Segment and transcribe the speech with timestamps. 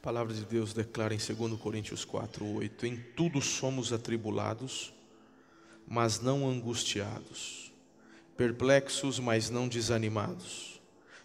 [0.00, 4.94] A palavra de Deus declara em 2 Coríntios 4, 8: Em tudo somos atribulados,
[5.86, 7.70] mas não angustiados,
[8.34, 10.80] perplexos, mas não desanimados,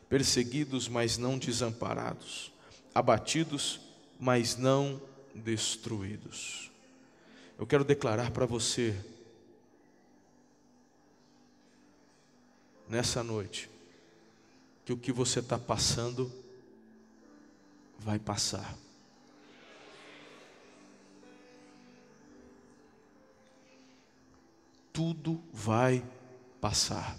[0.09, 2.51] perseguidos, mas não desamparados,
[2.93, 3.79] abatidos,
[4.19, 5.01] mas não
[5.33, 6.69] destruídos.
[7.57, 8.93] Eu quero declarar para você,
[12.89, 13.69] nessa noite,
[14.83, 16.29] que o que você está passando,
[17.99, 18.75] vai passar.
[24.93, 26.03] Tudo vai
[26.61, 27.17] passar.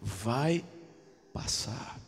[0.00, 0.64] Vai
[1.32, 1.98] passar.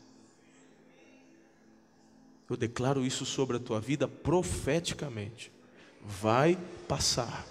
[2.49, 5.53] Eu declaro isso sobre a tua vida profeticamente.
[6.01, 7.45] Vai passar.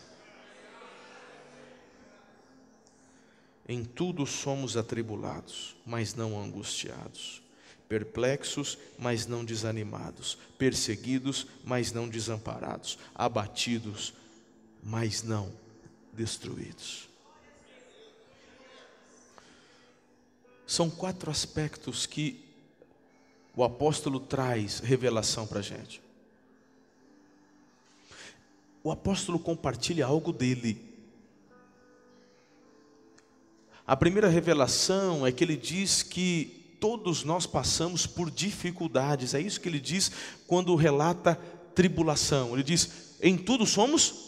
[3.68, 7.45] Em tudo somos atribulados, mas não angustiados
[7.88, 14.14] perplexos, mas não desanimados, perseguidos, mas não desamparados, abatidos,
[14.84, 15.52] mas não
[16.14, 17.08] destruídos.
[20.66, 22.44] São quatro aspectos que
[23.56, 26.02] o apóstolo traz revelação para a gente.
[28.84, 30.94] O apóstolo compartilha algo dele.
[33.88, 39.34] A primeira revelação é que ele diz que todos nós passamos por dificuldades.
[39.34, 40.12] É isso que ele diz
[40.48, 41.40] quando relata
[41.74, 42.54] tribulação.
[42.54, 44.26] Ele diz: em tudo somos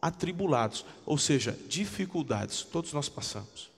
[0.00, 3.70] atribulados, ou seja, dificuldades, todos nós passamos.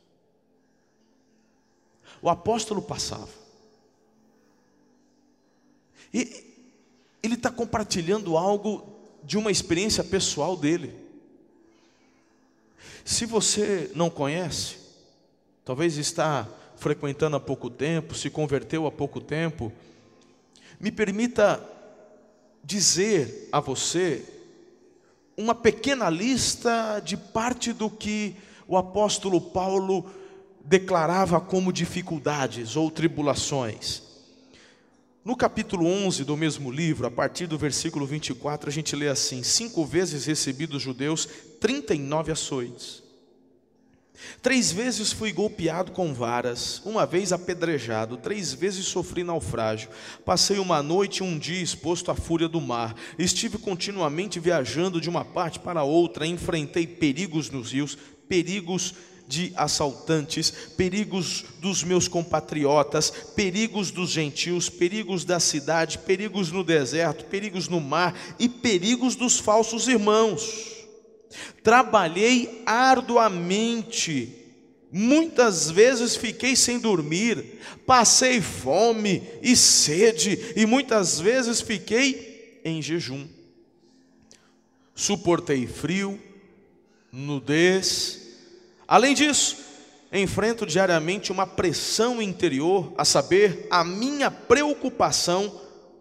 [2.20, 3.28] O apóstolo passava.
[6.14, 6.44] E
[7.22, 8.86] ele está compartilhando algo
[9.24, 10.94] de uma experiência pessoal dele.
[13.04, 14.76] Se você não conhece,
[15.64, 16.48] talvez está
[16.82, 19.72] frequentando há pouco tempo, se converteu há pouco tempo,
[20.80, 21.64] me permita
[22.64, 24.24] dizer a você
[25.36, 28.34] uma pequena lista de parte do que
[28.66, 30.10] o apóstolo Paulo
[30.64, 34.02] declarava como dificuldades ou tribulações.
[35.24, 39.44] No capítulo 11 do mesmo livro, a partir do versículo 24, a gente lê assim:
[39.44, 41.28] Cinco vezes recebi dos judeus
[41.60, 43.02] 39 açoites.
[44.40, 49.88] Três vezes fui golpeado com varas, uma vez apedrejado, três vezes sofri naufrágio.
[50.24, 52.94] Passei uma noite e um dia exposto à fúria do mar.
[53.18, 57.96] Estive continuamente viajando de uma parte para outra, enfrentei perigos nos rios,
[58.28, 58.94] perigos
[59.26, 67.24] de assaltantes, perigos dos meus compatriotas, perigos dos gentios, perigos da cidade, perigos no deserto,
[67.24, 70.71] perigos no mar e perigos dos falsos irmãos.
[71.62, 74.34] Trabalhei arduamente,
[74.90, 83.26] muitas vezes fiquei sem dormir, passei fome e sede, e muitas vezes fiquei em jejum.
[84.94, 86.20] Suportei frio,
[87.10, 88.20] nudez.
[88.86, 89.56] Além disso,
[90.12, 95.60] enfrento diariamente uma pressão interior, a saber, a minha preocupação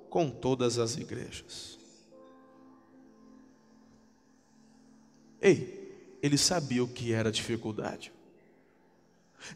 [0.09, 1.70] com todas as igrejas.
[5.41, 5.81] Ei,
[6.21, 8.11] ele sabia o que era dificuldade.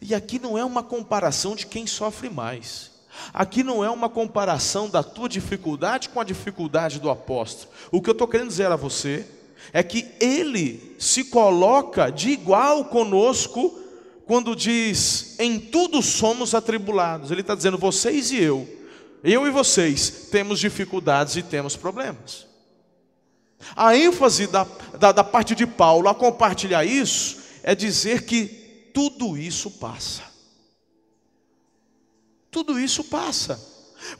[0.01, 2.91] E aqui não é uma comparação de quem sofre mais.
[3.33, 7.71] Aqui não é uma comparação da tua dificuldade com a dificuldade do apóstolo.
[7.91, 9.25] O que eu estou querendo dizer a você
[9.71, 13.79] é que ele se coloca de igual conosco
[14.25, 17.31] quando diz: em tudo somos atribulados.
[17.31, 18.67] Ele está dizendo: vocês e eu,
[19.23, 22.45] eu e vocês, temos dificuldades e temos problemas.
[23.75, 24.65] A ênfase da,
[24.99, 28.45] da, da parte de Paulo a compartilhar isso é dizer que
[28.93, 30.23] tudo isso passa.
[32.51, 33.59] Tudo isso passa.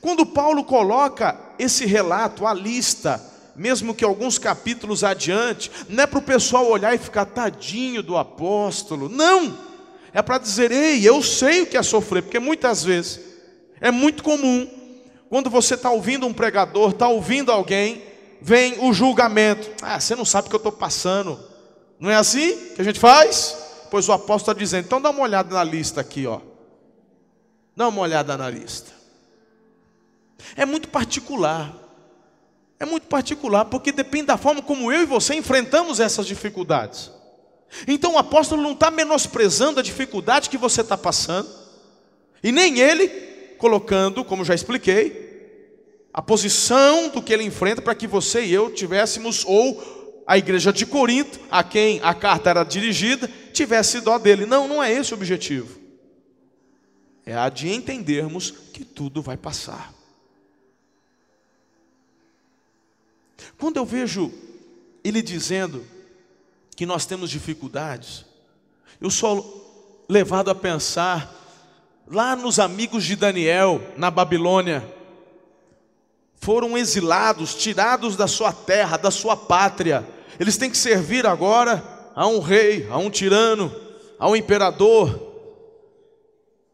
[0.01, 3.21] Quando Paulo coloca esse relato, a lista,
[3.55, 8.17] mesmo que alguns capítulos adiante, não é para o pessoal olhar e ficar tadinho do
[8.17, 9.57] apóstolo, não,
[10.11, 13.19] é para dizer, ei, eu sei o que é sofrer, porque muitas vezes
[13.79, 14.67] é muito comum,
[15.29, 18.01] quando você está ouvindo um pregador, está ouvindo alguém,
[18.45, 19.71] vem o julgamento.
[19.81, 21.39] Ah, você não sabe o que eu estou passando.
[21.99, 23.57] Não é assim que a gente faz?
[23.89, 26.39] Pois o apóstolo está dizendo, então dá uma olhada na lista aqui, ó.
[27.75, 28.91] Dá uma olhada na lista.
[30.55, 31.73] É muito particular.
[32.79, 37.09] É muito particular, porque depende da forma como eu e você enfrentamos essas dificuldades.
[37.87, 41.49] Então o apóstolo não está menosprezando a dificuldade que você está passando,
[42.43, 43.07] e nem ele
[43.57, 45.24] colocando, como já expliquei,
[46.15, 50.71] a posição do que ele enfrenta para que você e eu tivéssemos, ou a igreja
[50.71, 54.45] de Corinto, a quem a carta era dirigida, tivesse dó dele.
[54.45, 55.77] Não, não é esse o objetivo.
[57.25, 59.93] É a de entendermos que tudo vai passar.
[63.57, 64.31] Quando eu vejo
[65.03, 65.85] ele dizendo
[66.77, 68.23] que nós temos dificuldades,
[69.01, 71.29] eu sou levado a pensar
[72.07, 74.94] lá nos amigos de Daniel, na Babilônia,
[76.37, 80.05] foram exilados, tirados da sua terra, da sua pátria,
[80.39, 81.83] eles têm que servir agora
[82.15, 83.73] a um rei, a um tirano,
[84.19, 85.33] a um imperador.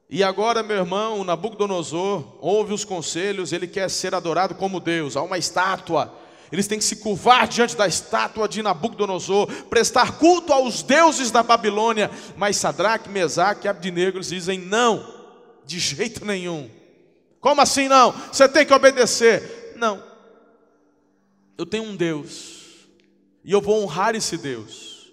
[0.10, 5.22] E agora, meu irmão, Nabucodonosor ouve os conselhos, ele quer ser adorado como Deus, há
[5.22, 6.14] uma estátua.
[6.52, 11.42] Eles têm que se curvar diante da estátua de Nabucodonosor, prestar culto aos deuses da
[11.42, 12.12] Babilônia.
[12.36, 15.06] Mas Sadraque, Mesaque e Abdinego eles dizem não,
[15.66, 16.70] de jeito nenhum.
[17.42, 18.12] Como assim não?
[18.32, 19.74] Você tem que obedecer.
[19.76, 20.02] Não.
[21.58, 22.88] Eu tenho um Deus.
[23.44, 25.12] E eu vou honrar esse Deus.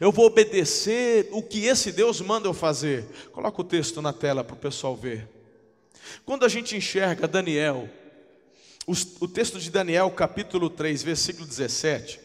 [0.00, 3.06] Eu vou obedecer o que esse Deus manda eu fazer.
[3.30, 5.28] Coloca o texto na tela para o pessoal ver.
[6.24, 7.88] Quando a gente enxerga Daniel,
[8.86, 12.20] o texto de Daniel, capítulo 3, versículo 17.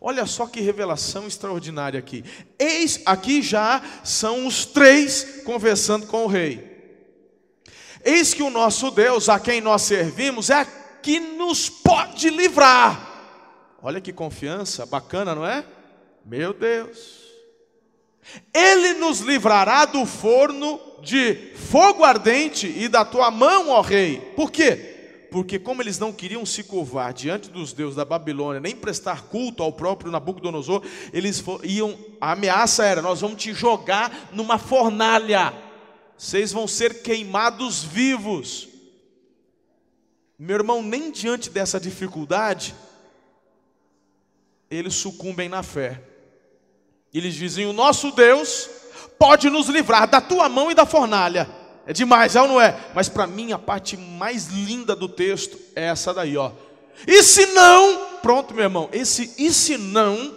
[0.00, 2.22] Olha só que revelação extraordinária aqui.
[2.58, 6.77] Eis, aqui já são os três conversando com o rei.
[8.04, 10.66] Eis que o nosso Deus, a quem nós servimos, é
[11.02, 13.06] que nos pode livrar.
[13.82, 15.64] Olha que confiança bacana, não é?
[16.24, 17.18] Meu Deus.
[18.52, 24.18] Ele nos livrará do forno de fogo ardente e da tua mão, ó rei.
[24.36, 24.96] Por quê?
[25.30, 29.62] Porque como eles não queriam se curvar diante dos deuses da Babilônia, nem prestar culto
[29.62, 35.52] ao próprio Nabucodonosor, eles iam, a ameaça era: nós vamos te jogar numa fornalha.
[36.18, 38.68] Vocês vão ser queimados vivos.
[40.36, 42.74] Meu irmão, nem diante dessa dificuldade,
[44.68, 46.02] eles sucumbem na fé.
[47.14, 48.68] Eles dizem: O nosso Deus
[49.16, 51.48] pode nos livrar da tua mão e da fornalha.
[51.86, 52.78] É demais, é ou não é?
[52.94, 56.50] Mas para mim a parte mais linda do texto é essa daí, ó.
[57.06, 60.36] E se não, pronto, meu irmão, esse e se não,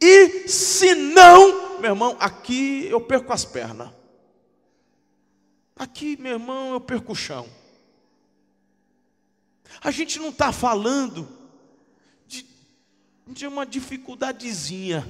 [0.00, 4.01] e se não, meu irmão, aqui eu perco as pernas.
[5.82, 7.44] Aqui, meu irmão, perco o chão.
[9.80, 11.28] A gente não está falando
[12.24, 12.46] de,
[13.26, 15.04] de uma dificuldadezinha.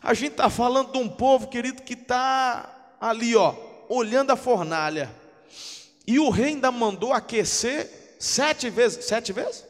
[0.00, 3.54] A gente está falando de um povo, querido, que está ali, ó,
[3.90, 5.14] olhando a fornalha.
[6.06, 9.04] E o rei ainda mandou aquecer sete vezes.
[9.04, 9.66] Sete vezes?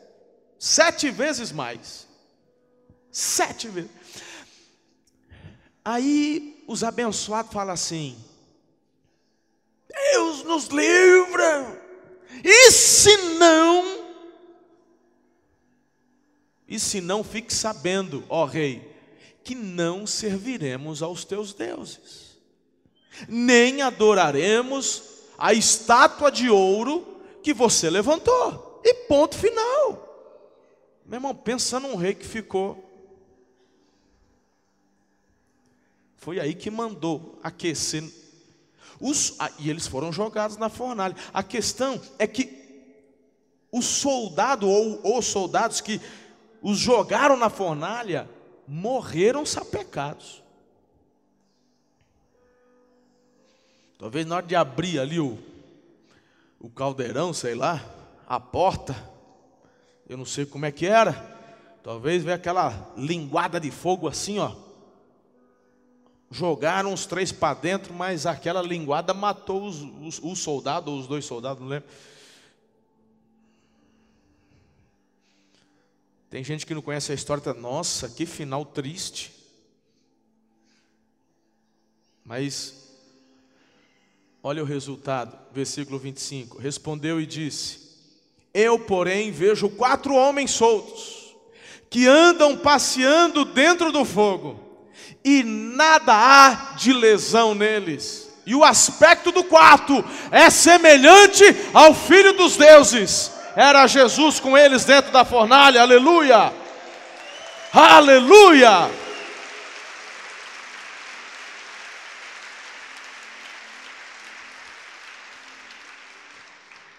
[0.60, 2.06] Sete vezes mais.
[3.10, 3.90] Sete vezes.
[5.84, 8.16] Aí os abençoados falam assim:
[10.12, 11.82] Deus nos livra.
[12.44, 14.06] E se não?
[16.68, 18.94] E se não, fique sabendo, ó rei,
[19.44, 22.38] que não serviremos aos teus deuses,
[23.28, 25.02] nem adoraremos
[25.38, 28.80] a estátua de ouro que você levantou.
[28.84, 30.02] E ponto final.
[31.04, 32.84] Meu irmão, pensa num rei que ficou.
[36.16, 38.02] Foi aí que mandou aquecer.
[39.00, 41.16] Os, e eles foram jogados na fornalha.
[41.32, 42.56] A questão é que
[43.70, 46.00] o soldado ou os soldados que
[46.62, 48.28] os jogaram na fornalha
[48.66, 50.42] morreram sapecados.
[53.98, 55.38] Talvez na hora de abrir ali o,
[56.60, 57.84] o caldeirão, sei lá,
[58.26, 58.94] a porta,
[60.08, 61.12] eu não sei como é que era,
[61.82, 64.65] talvez veio aquela linguada de fogo assim, ó.
[66.30, 71.06] Jogaram os três para dentro, mas aquela linguada matou os, os, os soldados, ou os
[71.06, 71.88] dois soldados, não lembro.
[76.28, 79.32] Tem gente que não conhece a história, tá, nossa, que final triste.
[82.24, 82.74] Mas,
[84.42, 87.78] olha o resultado, versículo 25: Respondeu e disse:
[88.52, 91.36] Eu, porém, vejo quatro homens soltos,
[91.88, 94.65] que andam passeando dentro do fogo,
[95.24, 98.28] e nada há de lesão neles.
[98.46, 104.84] E o aspecto do quarto é semelhante ao filho dos deuses era Jesus com eles
[104.84, 106.52] dentro da fornalha, aleluia,
[107.72, 108.90] aleluia.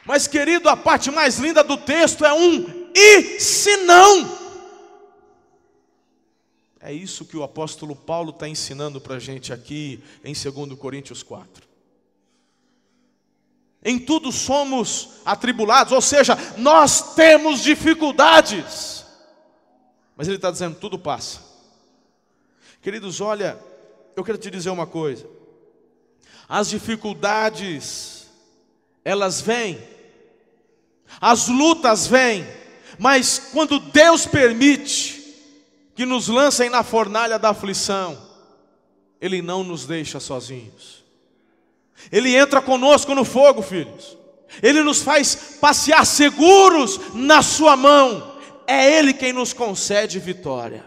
[0.03, 4.36] Mas, querido, a parte mais linda do texto é um e se não.
[6.79, 11.23] É isso que o apóstolo Paulo está ensinando para a gente aqui em 2 Coríntios
[11.23, 11.67] 4
[13.83, 19.05] em tudo somos atribulados, ou seja, nós temos dificuldades.
[20.13, 21.39] Mas ele está dizendo: tudo passa.
[22.81, 23.57] Queridos, olha,
[24.13, 25.25] eu quero te dizer uma coisa:
[26.49, 28.27] as dificuldades,
[29.05, 29.81] elas vêm,
[31.21, 32.45] as lutas vêm,
[32.99, 35.16] Mas quando Deus permite
[35.97, 38.15] que nos lancem na fornalha da aflição,
[39.19, 41.03] Ele não nos deixa sozinhos.
[42.11, 44.15] Ele entra conosco no fogo, filhos.
[44.61, 48.39] Ele nos faz passear seguros na Sua mão.
[48.67, 50.85] É Ele quem nos concede vitória.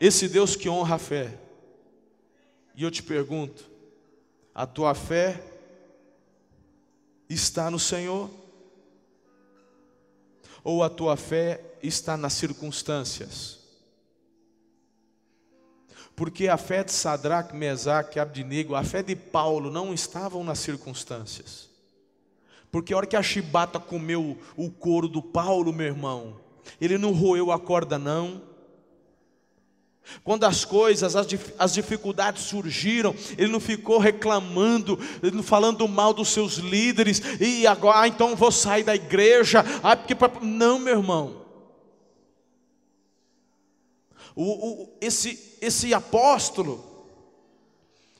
[0.00, 1.38] Esse Deus que honra a fé.
[2.74, 3.70] E eu te pergunto:
[4.52, 5.40] a tua fé
[7.28, 8.28] está no Senhor?
[10.64, 13.58] Ou a tua fé está nas circunstâncias?
[16.14, 21.70] Porque a fé de Sadraque, Mesaque Abdinego, a fé de Paulo não estavam nas circunstâncias.
[22.70, 26.36] Porque a hora que a chibata comeu o couro do Paulo, meu irmão,
[26.80, 28.42] ele não roeu a corda, não.
[30.22, 31.26] Quando as coisas, as,
[31.58, 38.00] as dificuldades surgiram, ele não ficou reclamando, não falando mal dos seus líderes, e agora,
[38.00, 40.16] ah, então vou sair da igreja, ah, porque.
[40.42, 41.39] Não, meu irmão.
[44.42, 46.82] O, o, esse, esse apóstolo,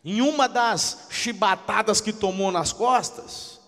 [0.05, 3.59] em uma das chibatadas que tomou nas costas,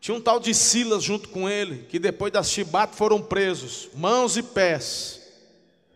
[0.00, 4.36] tinha um tal de Silas junto com ele, que depois das chibatas foram presos, mãos
[4.36, 5.22] e pés.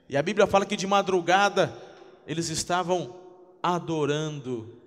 [0.09, 1.76] E a Bíblia fala que de madrugada
[2.25, 3.17] eles estavam
[3.61, 4.81] adorando,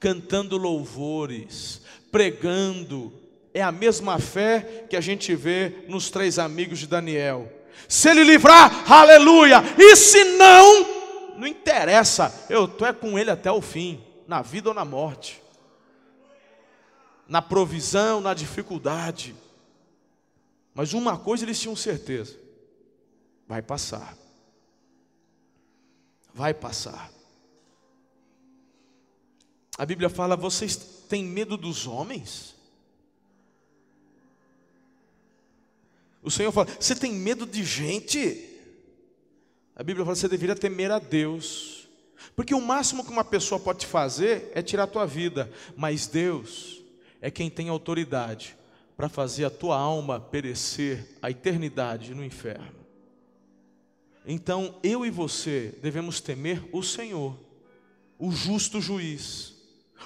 [0.00, 3.12] cantando louvores, pregando.
[3.52, 7.53] É a mesma fé que a gente vê nos três amigos de Daniel.
[7.88, 9.62] Se ele livrar, aleluia.
[9.78, 12.46] E se não, não interessa.
[12.48, 15.42] Eu estou é com ele até o fim, na vida ou na morte.
[17.28, 19.34] Na provisão, na dificuldade.
[20.74, 22.36] Mas uma coisa eles tinham certeza:
[23.46, 24.16] Vai passar.
[26.32, 27.10] Vai passar.
[29.78, 30.76] A Bíblia fala: vocês
[31.08, 32.53] têm medo dos homens?
[36.24, 38.48] O Senhor fala: você tem medo de gente?
[39.76, 41.86] A Bíblia fala: você deveria temer a Deus.
[42.34, 46.82] Porque o máximo que uma pessoa pode fazer é tirar a tua vida, mas Deus
[47.20, 48.56] é quem tem autoridade
[48.96, 52.84] para fazer a tua alma perecer a eternidade no inferno.
[54.26, 57.38] Então, eu e você devemos temer o Senhor,
[58.18, 59.52] o justo juiz.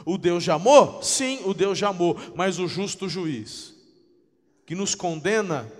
[0.05, 1.03] O Deus de amor?
[1.03, 3.75] Sim, o Deus de amor, mas o justo juiz,
[4.67, 5.71] que nos condena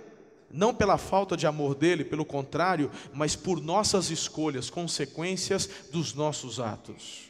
[0.51, 6.59] não pela falta de amor dele, pelo contrário, mas por nossas escolhas, consequências dos nossos
[6.59, 7.29] atos.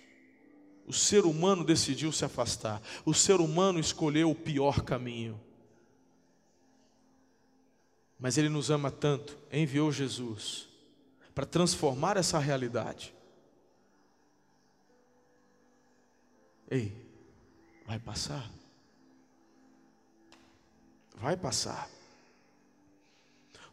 [0.88, 5.39] O ser humano decidiu se afastar, o ser humano escolheu o pior caminho.
[8.19, 10.67] Mas ele nos ama tanto, enviou Jesus
[11.33, 13.13] para transformar essa realidade.
[16.69, 16.93] Ei,
[17.85, 18.49] vai passar.
[21.15, 21.89] Vai passar.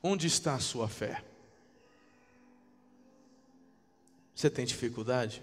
[0.09, 1.25] Onde está a sua fé?
[4.33, 5.43] Você tem dificuldade?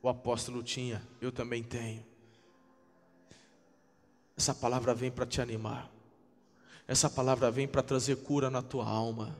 [0.00, 2.06] O apóstolo tinha, eu também tenho.
[4.36, 5.90] Essa palavra vem para te animar.
[6.86, 9.36] Essa palavra vem para trazer cura na tua alma.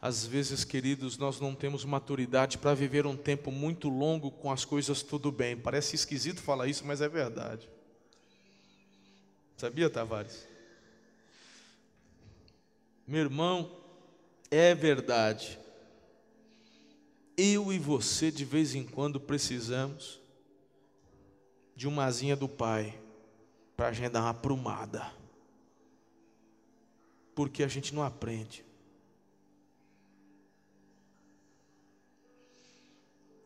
[0.00, 4.64] Às vezes, queridos, nós não temos maturidade para viver um tempo muito longo com as
[4.64, 5.54] coisas tudo bem.
[5.54, 7.73] Parece esquisito falar isso, mas é verdade.
[9.56, 10.46] Sabia, Tavares?
[13.06, 13.70] Meu irmão,
[14.50, 15.58] é verdade.
[17.36, 20.20] Eu e você, de vez em quando, precisamos
[21.76, 22.98] de uma asinha do Pai
[23.76, 25.12] para a gente dar uma prumada.
[27.34, 28.64] Porque a gente não aprende.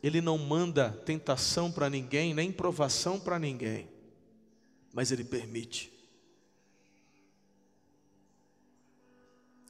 [0.03, 3.88] Ele não manda tentação para ninguém, nem provação para ninguém,
[4.93, 5.98] mas Ele permite.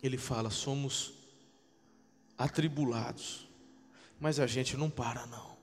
[0.03, 1.15] Ele fala: somos
[2.37, 3.49] atribulados,
[4.21, 5.57] mas a gente não para, não.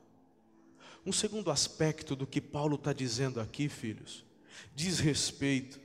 [1.06, 4.24] Um segundo aspecto do que Paulo está dizendo aqui, filhos,
[4.74, 5.80] diz respeito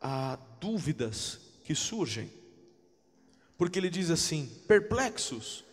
[0.00, 2.32] a dúvidas que surgem,
[3.56, 5.64] porque ele diz assim: perplexos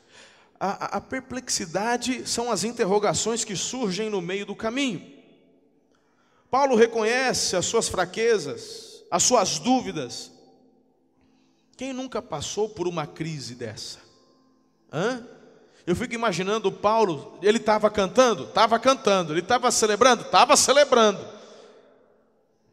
[0.60, 5.14] a, a, perplexidade são as interrogações que surgem no meio do caminho.
[6.50, 10.32] Paulo reconhece as suas fraquezas, as suas dúvidas.
[11.78, 14.00] Quem nunca passou por uma crise dessa?
[14.92, 15.26] Hã?
[15.86, 18.46] Eu fico imaginando o Paulo, ele estava cantando?
[18.46, 19.34] Estava cantando.
[19.34, 20.24] Ele estava celebrando?
[20.24, 21.20] Estava celebrando.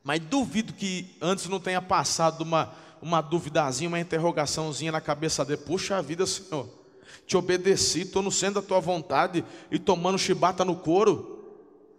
[0.03, 5.61] Mas duvido que antes não tenha passado uma, uma duvidazinha, uma interrogaçãozinha na cabeça dele.
[5.63, 6.83] Puxa vida, Senhor
[7.27, 11.39] te obedeci, estou no centro da tua vontade e tomando chibata no couro.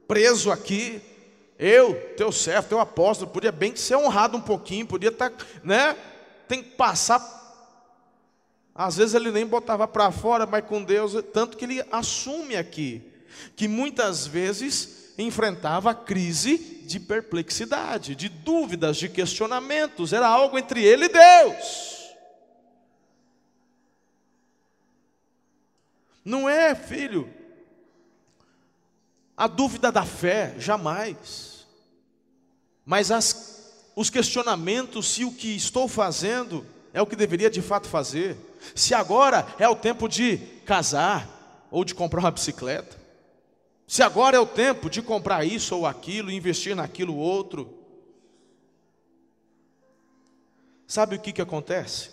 [0.08, 1.02] preso aqui.
[1.58, 5.96] Eu, teu servo, teu apóstolo, podia bem ser honrado um pouquinho, podia estar, tá, né?
[6.54, 7.20] Tem que passar.
[8.76, 13.02] Às vezes ele nem botava para fora, mas com Deus, tanto que ele assume aqui
[13.56, 21.06] que muitas vezes enfrentava crise de perplexidade, de dúvidas, de questionamentos, era algo entre ele
[21.06, 22.14] e Deus.
[26.24, 27.34] Não é, filho,
[29.36, 31.66] a dúvida da fé, jamais.
[32.86, 33.53] Mas as,
[33.96, 38.38] os questionamentos se o que estou fazendo é o que deveria de fato fazer.
[38.76, 43.02] Se agora é o tempo de casar ou de comprar uma bicicleta.
[43.88, 47.78] Se agora é o tempo de comprar isso ou aquilo, investir naquilo outro.
[50.88, 52.10] Sabe o que, que acontece?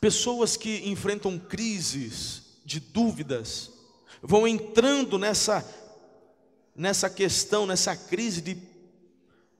[0.00, 3.70] Pessoas que enfrentam crises de dúvidas
[4.22, 5.64] vão entrando nessa
[6.76, 8.54] nessa questão, nessa crise de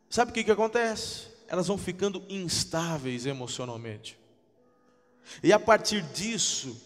[0.08, 1.26] Sabe o que que acontece?
[1.48, 4.18] Elas vão ficando instáveis emocionalmente.
[5.42, 6.80] E a partir disso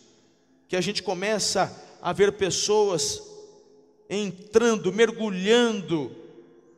[0.68, 3.22] que a gente começa a ver pessoas
[4.08, 6.16] entrando, mergulhando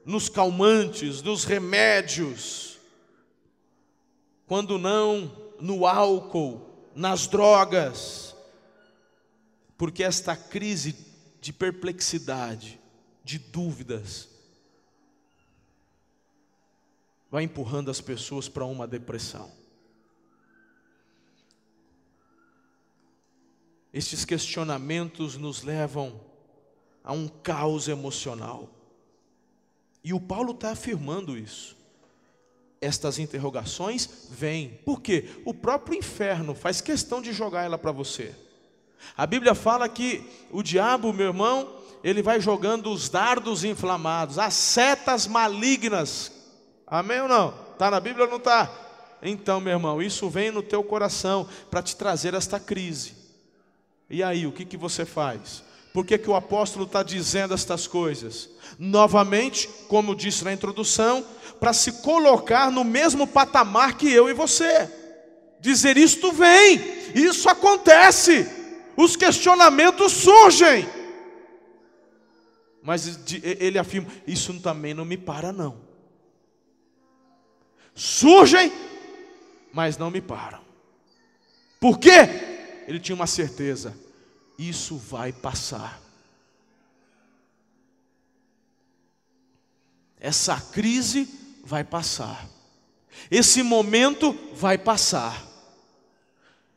[0.04, 2.78] nos calmantes, nos remédios,
[4.46, 5.30] quando não
[5.60, 6.60] no álcool,
[6.94, 8.34] nas drogas,
[9.78, 10.94] porque esta crise
[11.40, 12.78] de perplexidade,
[13.24, 14.28] de dúvidas,
[17.32, 19.50] vai empurrando as pessoas para uma depressão.
[23.90, 26.20] Estes questionamentos nos levam
[27.02, 28.68] a um caos emocional.
[30.04, 31.74] E o Paulo está afirmando isso.
[32.82, 38.34] Estas interrogações vêm, porque o próprio inferno faz questão de jogar ela para você.
[39.16, 44.52] A Bíblia fala que o diabo, meu irmão, ele vai jogando os dardos inflamados, as
[44.52, 46.41] setas malignas.
[46.92, 47.54] Amém ou não?
[47.72, 48.70] Está na Bíblia ou não está?
[49.22, 53.14] Então, meu irmão, isso vem no teu coração para te trazer esta crise.
[54.10, 55.64] E aí, o que, que você faz?
[55.94, 58.50] Por que, que o apóstolo está dizendo estas coisas?
[58.78, 61.24] Novamente, como disse na introdução,
[61.58, 64.90] para se colocar no mesmo patamar que eu e você.
[65.60, 66.78] Dizer isto vem,
[67.14, 68.46] isso acontece,
[68.98, 70.86] os questionamentos surgem.
[72.82, 75.81] Mas ele afirma: Isso também não me para, não.
[77.94, 78.72] Surgem,
[79.72, 80.60] mas não me param.
[81.80, 82.10] Por quê?
[82.86, 83.96] Ele tinha uma certeza:
[84.58, 86.00] isso vai passar.
[90.20, 91.28] Essa crise
[91.64, 92.48] vai passar.
[93.30, 95.44] Esse momento vai passar.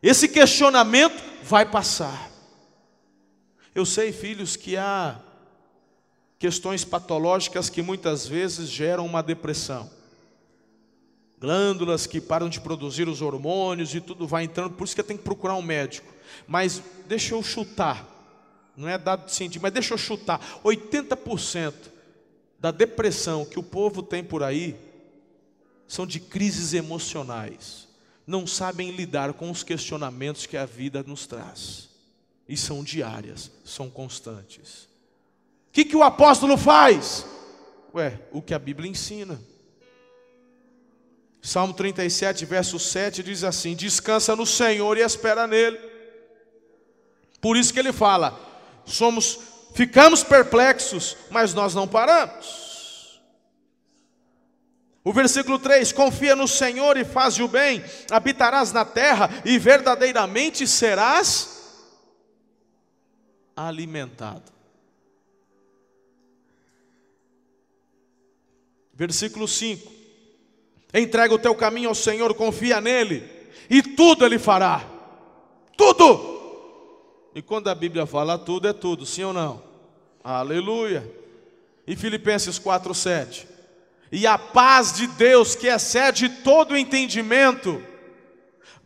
[0.02, 2.32] Esse questionamento vai passar.
[3.74, 5.20] Eu sei, filhos, que há
[6.40, 9.90] questões patológicas que muitas vezes geram uma depressão.
[11.40, 15.18] Glândulas que param de produzir os hormônios e tudo vai entrando, por isso que tem
[15.18, 16.14] que procurar um médico.
[16.48, 18.06] Mas deixa eu chutar,
[18.76, 21.74] não é dado científico, mas deixa eu chutar: 80%
[22.60, 24.76] da depressão que o povo tem por aí
[25.88, 27.88] são de crises emocionais.
[28.26, 31.90] Não sabem lidar com os questionamentos que a vida nos traz.
[32.48, 34.88] E são diárias, são constantes.
[35.70, 37.26] O que, que o apóstolo faz?
[37.94, 39.40] Ué, o que a Bíblia ensina.
[41.46, 45.78] Salmo 37, verso 7 diz assim: Descansa no Senhor e espera nele.
[47.40, 48.36] Por isso que ele fala:
[48.84, 49.38] somos,
[49.76, 53.22] ficamos perplexos, mas nós não paramos.
[55.04, 60.66] O versículo 3: Confia no Senhor e faz o bem, habitarás na terra e verdadeiramente
[60.66, 61.60] serás
[63.56, 64.52] alimentado.
[68.96, 70.05] Versículo 5:
[70.96, 73.22] Entrega o teu caminho ao Senhor, confia nele,
[73.70, 74.82] e tudo ele fará.
[75.76, 76.34] Tudo!
[77.36, 79.62] E quando a Bíblia fala tudo, é tudo, sim ou não?
[80.24, 81.06] Aleluia.
[81.86, 83.46] E Filipenses 4:7.
[84.10, 87.84] E a paz de Deus, que excede todo entendimento,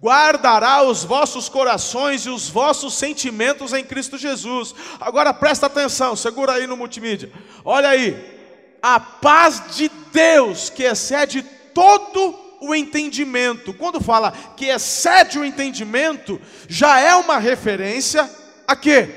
[0.02, 4.74] guardará os vossos corações e os vossos sentimentos em Cristo Jesus.
[5.00, 7.32] Agora presta atenção, segura aí no multimídia.
[7.63, 8.39] Olha aí.
[8.82, 11.45] A paz de Deus, que excede
[11.80, 13.74] todo o entendimento.
[13.74, 18.30] Quando fala que excede o entendimento, já é uma referência
[18.68, 19.08] a quê?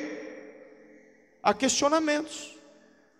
[1.43, 2.57] A questionamentos.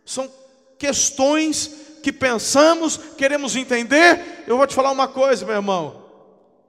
[0.05, 0.33] São
[0.79, 1.73] questões
[2.05, 4.45] que pensamos, queremos entender.
[4.47, 6.05] Eu vou te falar uma coisa, meu irmão.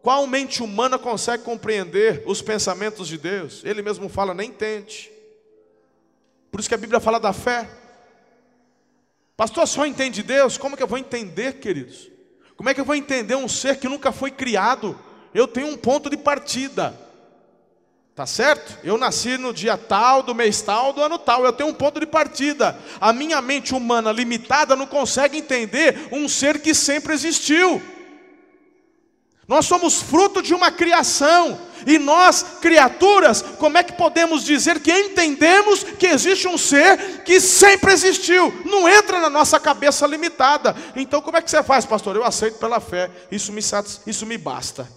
[0.01, 3.61] Qual mente humana consegue compreender os pensamentos de Deus?
[3.63, 5.11] Ele mesmo fala, nem tente.
[6.51, 7.69] Por isso que a Bíblia fala da fé.
[9.37, 10.57] Pastor, só entende Deus?
[10.57, 12.12] Como que eu vou entender, queridos?
[12.55, 14.97] Como é que eu vou entender um ser que nunca foi criado?
[15.33, 16.99] Eu tenho um ponto de partida.
[18.15, 18.77] Tá certo?
[18.83, 21.43] Eu nasci no dia tal, do mês tal, do ano tal.
[21.43, 22.77] Eu tenho um ponto de partida.
[23.01, 27.81] A minha mente humana limitada não consegue entender um ser que sempre existiu.
[29.47, 31.59] Nós somos fruto de uma criação.
[31.85, 37.41] E nós, criaturas, como é que podemos dizer que entendemos que existe um ser que
[37.41, 38.53] sempre existiu?
[38.63, 40.73] Não entra na nossa cabeça limitada.
[40.95, 42.15] Então, como é que você faz, pastor?
[42.15, 43.11] Eu aceito pela fé.
[43.29, 43.61] Isso me,
[44.07, 44.89] isso me basta.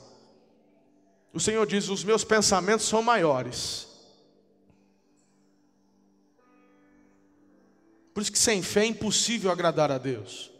[1.32, 3.86] O Senhor diz: Os meus pensamentos são maiores.
[8.14, 10.55] Por isso que sem fé é impossível agradar a Deus.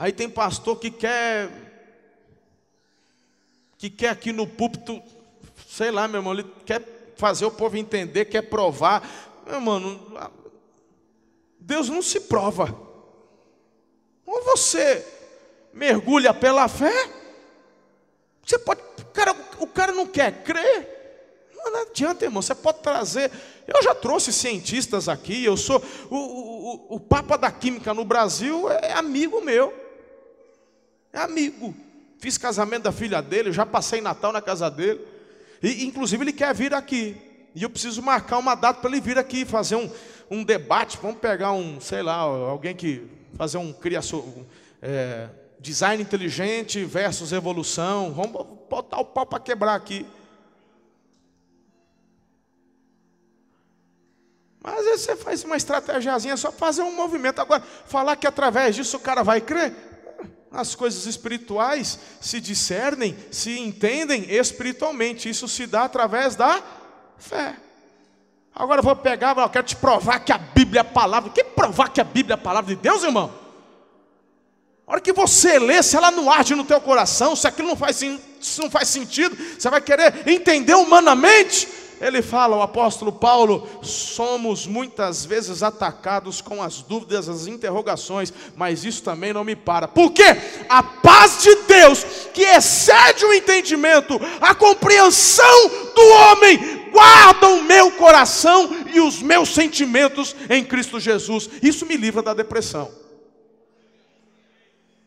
[0.00, 1.50] Aí tem pastor que quer
[3.76, 5.02] que quer aqui no púlpito,
[5.68, 6.82] sei lá, meu irmão, ele quer
[7.16, 9.06] fazer o povo entender, quer provar.
[9.44, 10.32] Meu irmão,
[11.58, 12.74] Deus não se prova.
[14.24, 15.06] Ou você
[15.70, 17.10] mergulha pela fé,
[18.42, 18.80] você pode,
[19.12, 21.50] cara, o cara não quer crer.
[21.62, 22.40] Não adianta, irmão.
[22.40, 23.30] Você pode trazer.
[23.66, 25.44] Eu já trouxe cientistas aqui.
[25.44, 25.76] Eu sou
[26.08, 29.89] o, o, o Papa da Química no Brasil é amigo meu.
[31.12, 31.74] É amigo.
[32.18, 33.52] Fiz casamento da filha dele.
[33.52, 35.00] Já passei Natal na casa dele.
[35.62, 37.16] E inclusive ele quer vir aqui.
[37.54, 39.90] E eu preciso marcar uma data para ele vir aqui fazer um,
[40.30, 40.98] um debate.
[41.02, 44.46] Vamos pegar um, sei lá, alguém que fazer um criação.
[44.80, 48.12] É, design inteligente versus evolução.
[48.12, 50.06] Vamos botar o pau para quebrar aqui.
[54.62, 57.40] Mas às vezes você faz uma estratégiazinha só fazer um movimento.
[57.40, 59.89] Agora, falar que através disso o cara vai crer.
[60.52, 65.28] As coisas espirituais se discernem, se entendem espiritualmente.
[65.28, 66.60] Isso se dá através da
[67.16, 67.56] fé.
[68.52, 71.30] Agora eu vou pegar, eu quero te provar que a Bíblia é a palavra.
[71.30, 73.32] Que provar que a Bíblia é a palavra de Deus, irmão?
[74.86, 77.76] A hora que você lê, se ela não arde no teu coração, se aquilo não
[77.76, 81.68] faz, se não faz sentido, você vai querer entender humanamente.
[82.00, 88.84] Ele fala, o apóstolo Paulo, somos muitas vezes atacados com as dúvidas, as interrogações, mas
[88.86, 89.86] isso também não me para.
[89.86, 90.24] Porque
[90.66, 97.90] a paz de Deus, que excede o entendimento, a compreensão do homem, guarda o meu
[97.92, 101.50] coração e os meus sentimentos em Cristo Jesus.
[101.62, 102.90] Isso me livra da depressão.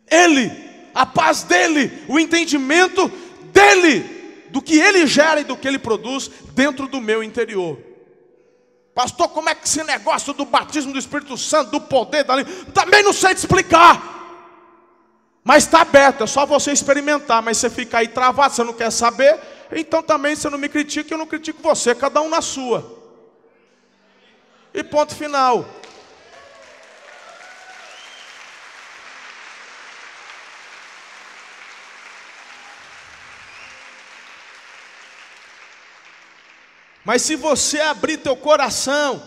[0.07, 0.51] Ele,
[0.93, 3.11] a paz dele, o entendimento
[3.51, 4.12] dele,
[4.53, 7.75] do que ele gera e do que ele produz dentro do meu interior.
[8.93, 12.35] Pastor, como é que esse negócio do batismo do Espírito Santo, do poder da
[12.71, 14.11] também não sei te explicar.
[15.43, 17.41] Mas está aberto, é só você experimentar.
[17.41, 19.39] Mas você fica aí travado, você não quer saber,
[19.71, 23.01] então também você não me critica, eu não critico você, cada um na sua.
[24.71, 25.65] E ponto final.
[37.05, 39.21] Mas se você abrir teu coração,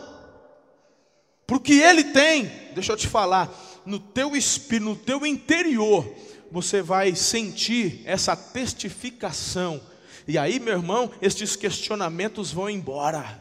[1.47, 3.53] porque Ele tem, deixa eu te falar,
[3.85, 6.07] no teu espírito, no teu interior,
[6.51, 9.81] você vai sentir essa testificação.
[10.27, 13.41] E aí, meu irmão, estes questionamentos vão embora,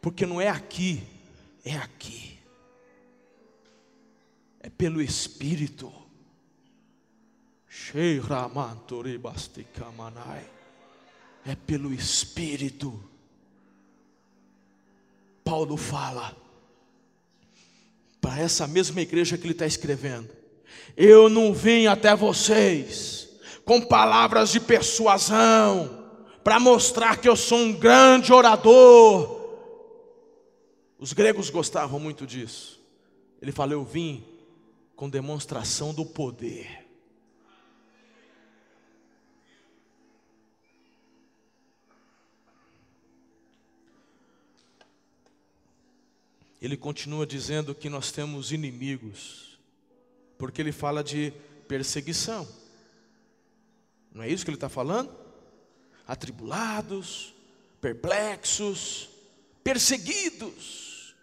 [0.00, 1.02] porque não é aqui,
[1.64, 2.38] é aqui,
[4.60, 5.92] é pelo Espírito.
[11.44, 13.11] É pelo Espírito.
[15.44, 16.36] Paulo fala
[18.20, 20.30] para essa mesma igreja que ele está escrevendo:
[20.96, 23.28] Eu não vim até vocês
[23.64, 26.06] com palavras de persuasão,
[26.42, 29.40] para mostrar que eu sou um grande orador.
[30.98, 32.80] Os gregos gostavam muito disso.
[33.40, 34.24] Ele fala: Eu vim
[34.94, 36.81] com demonstração do poder.
[46.62, 49.58] Ele continua dizendo que nós temos inimigos,
[50.38, 51.32] porque ele fala de
[51.66, 52.46] perseguição.
[54.14, 55.12] Não é isso que ele está falando?
[56.06, 57.34] Atribulados,
[57.80, 59.08] perplexos,
[59.64, 61.16] perseguidos.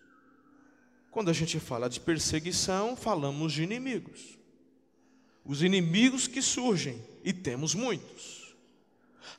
[1.09, 4.37] Quando a gente fala de perseguição, falamos de inimigos.
[5.45, 8.55] Os inimigos que surgem, e temos muitos.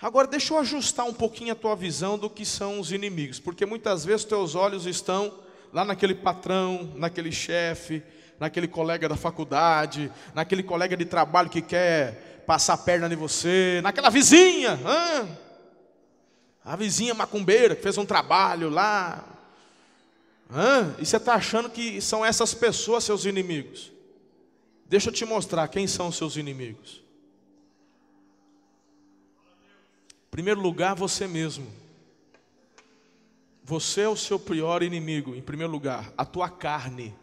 [0.01, 3.67] Agora, deixa eu ajustar um pouquinho a tua visão do que são os inimigos, porque
[3.67, 8.03] muitas vezes teus olhos estão lá naquele patrão, naquele chefe,
[8.39, 13.81] naquele colega da faculdade, naquele colega de trabalho que quer passar a perna em você,
[13.83, 14.79] naquela vizinha,
[16.65, 19.25] a vizinha macumbeira que fez um trabalho lá,
[20.53, 20.97] Hã?
[20.99, 23.93] E você está achando que são essas pessoas seus inimigos?
[24.87, 27.01] Deixa eu te mostrar quem são seus inimigos.
[30.27, 31.67] Em primeiro lugar, você mesmo.
[33.71, 37.15] Você é o seu pior inimigo, em primeiro lugar, a tua carne.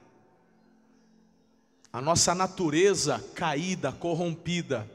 [1.91, 4.89] A nossa natureza caída, corrompida.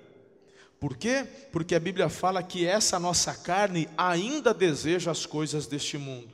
[0.81, 1.29] Por quê?
[1.53, 6.33] Porque a Bíblia fala que essa nossa carne ainda deseja as coisas deste mundo.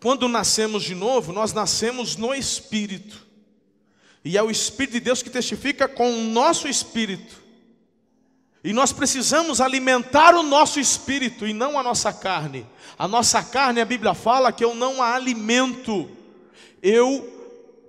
[0.00, 3.26] Quando nascemos de novo, nós nascemos no Espírito.
[4.24, 7.45] E é o Espírito de Deus que testifica com o nosso espírito.
[8.66, 12.66] E nós precisamos alimentar o nosso espírito e não a nossa carne.
[12.98, 16.10] A nossa carne, a Bíblia fala que eu não a alimento,
[16.82, 17.32] eu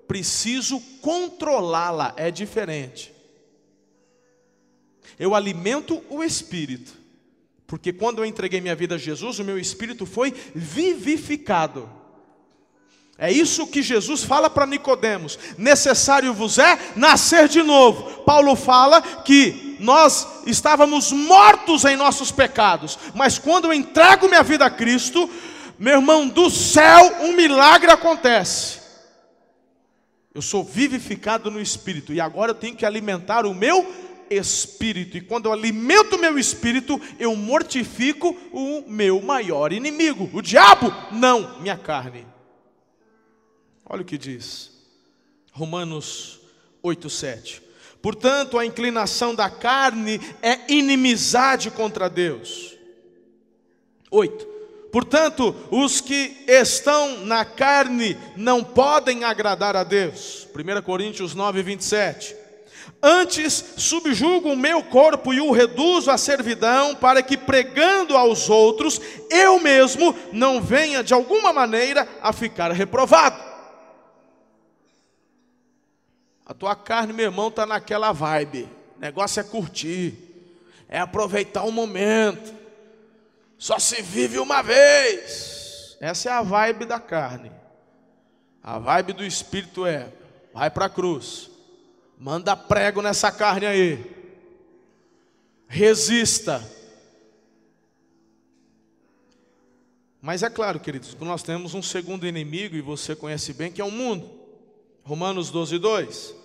[0.07, 3.11] preciso controlá-la, é diferente.
[5.17, 6.93] Eu alimento o espírito,
[7.65, 11.89] porque quando eu entreguei minha vida a Jesus, o meu espírito foi vivificado.
[13.17, 15.39] É isso que Jesus fala para Nicodemos.
[15.57, 18.21] Necessário vos é nascer de novo.
[18.21, 24.65] Paulo fala que nós estávamos mortos em nossos pecados, mas quando eu entrego minha vida
[24.65, 25.29] a Cristo,
[25.77, 28.79] meu irmão, do céu um milagre acontece.
[30.33, 33.91] Eu sou vivificado no espírito e agora eu tenho que alimentar o meu
[34.29, 35.17] espírito.
[35.17, 40.93] E quando eu alimento o meu espírito, eu mortifico o meu maior inimigo, o diabo,
[41.11, 42.25] não minha carne.
[43.85, 44.71] Olha o que diz.
[45.51, 46.39] Romanos
[46.83, 47.66] 8:7.
[48.07, 52.77] Portanto, a inclinação da carne é inimizade contra Deus.
[54.09, 54.47] 8.
[54.93, 60.47] Portanto, os que estão na carne não podem agradar a Deus.
[60.55, 62.33] 1 Coríntios 9, 27.
[63.03, 69.01] Antes subjugo o meu corpo e o reduzo à servidão, para que pregando aos outros,
[69.29, 73.56] eu mesmo não venha de alguma maneira a ficar reprovado.
[76.47, 78.69] A tua carne, meu irmão, está naquela vibe.
[78.95, 80.17] O negócio é curtir,
[80.87, 82.55] é aproveitar o momento.
[83.57, 85.97] Só se vive uma vez.
[85.99, 87.51] Essa é a vibe da carne.
[88.63, 90.07] A vibe do espírito é:
[90.53, 91.49] vai para a cruz,
[92.17, 94.05] manda prego nessa carne aí,
[95.67, 96.65] resista.
[100.21, 103.81] Mas é claro, queridos, que nós temos um segundo inimigo, e você conhece bem, que
[103.81, 104.46] é o mundo.
[105.07, 106.35] Romanos 12, 2.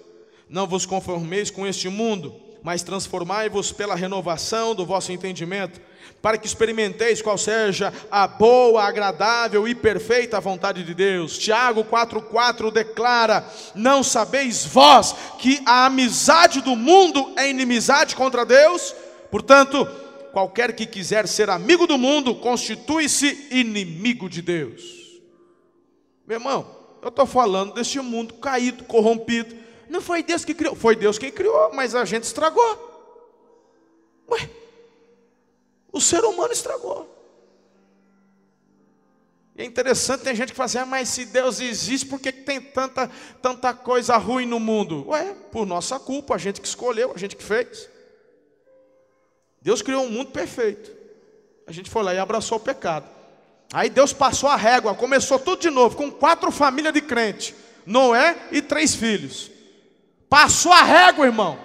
[0.49, 5.81] Não vos conformeis com este mundo, mas transformai-vos pela renovação do vosso entendimento,
[6.23, 11.37] para que experimenteis qual seja a boa, agradável e perfeita vontade de Deus.
[11.37, 13.45] Tiago 4,4 declara:
[13.75, 18.95] Não sabeis vós que a amizade do mundo é inimizade contra Deus?
[19.29, 19.85] Portanto,
[20.33, 24.83] qualquer que quiser ser amigo do mundo, constitui-se inimigo de Deus.
[26.25, 29.57] Meu irmão, eu estou falando deste mundo caído, corrompido.
[29.89, 32.91] Não foi Deus que criou, foi Deus quem criou, mas a gente estragou.
[34.31, 34.49] Ué,
[35.93, 37.11] o ser humano estragou.
[39.57, 42.61] É interessante, tem gente que fala assim, ah, mas se Deus existe, por que tem
[42.61, 43.11] tanta,
[43.43, 45.07] tanta coisa ruim no mundo?
[45.09, 47.91] Ué, por nossa culpa, a gente que escolheu, a gente que fez.
[49.61, 50.91] Deus criou um mundo perfeito.
[51.67, 53.07] A gente foi lá e abraçou o pecado.
[53.73, 57.55] Aí Deus passou a régua, começou tudo de novo, com quatro famílias de crente,
[57.87, 59.51] Noé e três filhos.
[60.29, 61.59] Passou a régua, irmão.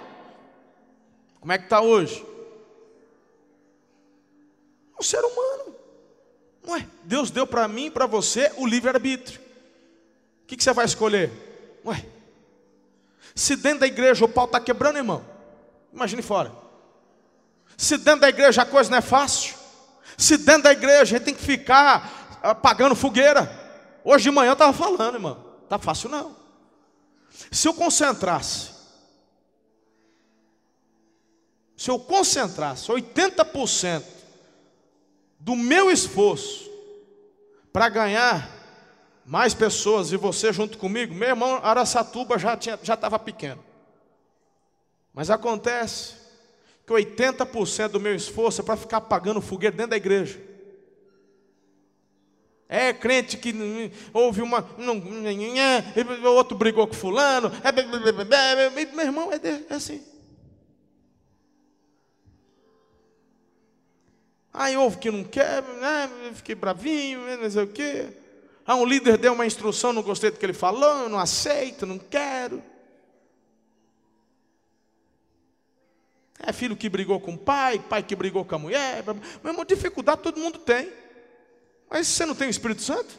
[1.38, 2.24] Como é que está hoje?
[4.98, 5.76] Um ser humano.
[6.66, 9.40] Ué, Deus deu para mim e para você o livre-arbítrio.
[10.42, 11.30] O que, que você vai escolher?
[11.84, 12.04] Ué,
[13.34, 15.24] se dentro da igreja o pau está quebrando, irmão,
[15.92, 16.52] imagine fora.
[17.76, 19.57] Se dentro da igreja a coisa não é fácil,
[20.18, 23.48] se dentro da igreja a gente tem que ficar apagando fogueira.
[24.04, 25.44] Hoje de manhã eu estava falando, irmão.
[25.68, 26.34] Tá fácil não.
[27.52, 28.70] Se eu concentrasse,
[31.76, 34.02] se eu concentrasse 80%
[35.38, 36.68] do meu esforço
[37.72, 38.50] para ganhar
[39.24, 43.64] mais pessoas e você junto comigo, meu irmão Araçatuba já tinha, já estava pequeno.
[45.14, 46.16] Mas acontece
[46.88, 50.40] que 80% do meu esforço é para ficar apagando fogueira dentro da igreja.
[52.66, 53.54] É crente que
[54.12, 54.66] houve uma.
[54.78, 54.94] Não,
[56.34, 57.52] outro brigou com fulano.
[57.62, 57.70] É,
[58.94, 59.36] meu irmão, é,
[59.70, 60.02] é assim.
[64.52, 68.08] Aí houve que não quer, né, fiquei bravinho, não sei o quê.
[68.66, 71.98] Ah, um líder deu uma instrução, não gostei do que ele falou, não aceito, não
[71.98, 72.62] quero.
[76.38, 79.02] É filho que brigou com o pai, pai que brigou com a mulher.
[79.04, 80.92] Meu irmão, dificuldade todo mundo tem.
[81.90, 83.14] Mas você não tem o Espírito Santo?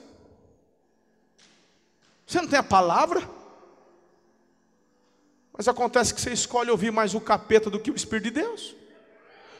[2.25, 3.27] Você não tem a palavra?
[5.51, 8.75] Mas acontece que você escolhe ouvir mais o capeta do que o Espírito de Deus.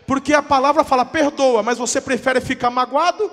[0.08, 3.30] Porque a palavra fala, perdoa, mas você prefere ficar magoado?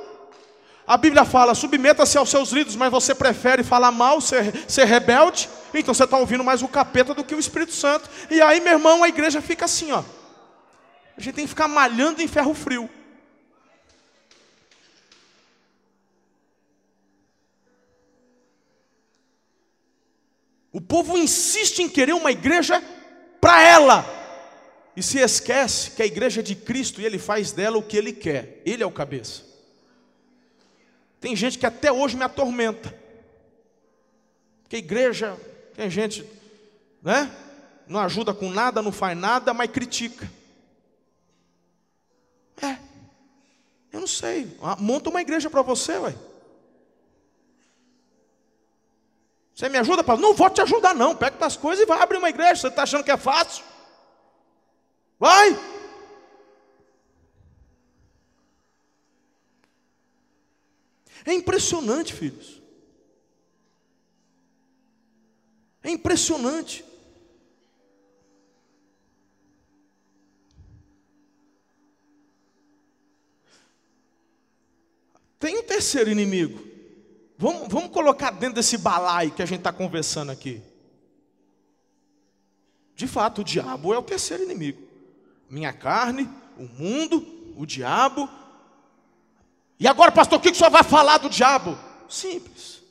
[0.87, 5.49] A Bíblia fala, submeta-se aos seus líderes, mas você prefere falar mal, ser, ser rebelde?
[5.75, 8.09] Então você está ouvindo mais o capeta do que o Espírito Santo.
[8.31, 10.05] E aí, meu irmão, a igreja fica assim, ó.
[11.17, 12.89] A gente tem que ficar malhando em ferro frio.
[20.71, 22.81] O povo insiste em querer uma igreja
[23.41, 24.05] para ela.
[24.95, 27.97] E se esquece que a igreja é de Cristo e ele faz dela o que
[27.97, 28.63] ele quer.
[28.65, 29.46] Ele é o cabeça.
[31.21, 32.95] Tem gente que até hoje me atormenta.
[34.69, 35.37] Que a igreja,
[35.75, 36.29] tem gente,
[37.03, 37.31] né?
[37.87, 40.31] Não ajuda com nada, não faz nada, mas critica.
[42.61, 42.77] É.
[43.93, 44.57] Eu não sei.
[44.63, 46.15] Ah, monta uma igreja para você, ué.
[49.55, 50.03] Você me ajuda?
[50.17, 51.17] Não vou te ajudar, não.
[51.17, 52.57] Pega as coisas e vai abrir uma igreja.
[52.57, 53.65] Você está achando que é fácil?
[55.19, 55.57] Vai!
[61.27, 62.63] É impressionante, filhos.
[65.83, 66.85] É impressionante.
[75.39, 76.65] Tem um terceiro inimigo.
[77.37, 80.63] Vamos, vamos colocar dentro desse balaio que a gente está conversando aqui.
[82.95, 84.83] De fato, o diabo é o terceiro inimigo.
[85.51, 88.29] Minha carne, o mundo, o diabo.
[89.79, 91.79] E agora, pastor, o que o senhor vai falar do diabo?
[92.09, 92.83] Simples.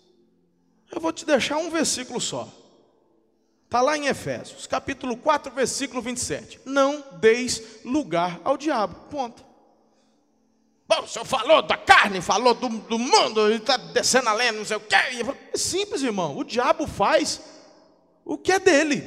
[0.91, 2.47] Eu vou te deixar um versículo só.
[3.65, 6.61] Está lá em Efésios, capítulo 4, versículo 27.
[6.65, 8.95] Não deis lugar ao diabo.
[9.09, 9.43] Ponto.
[10.87, 14.51] Bom, o senhor falou da carne, falou do, do mundo, ele está descendo a lenha,
[14.51, 14.95] não sei o quê.
[15.51, 16.37] É simples, irmão.
[16.37, 17.41] O diabo faz
[18.23, 19.01] o que é dele.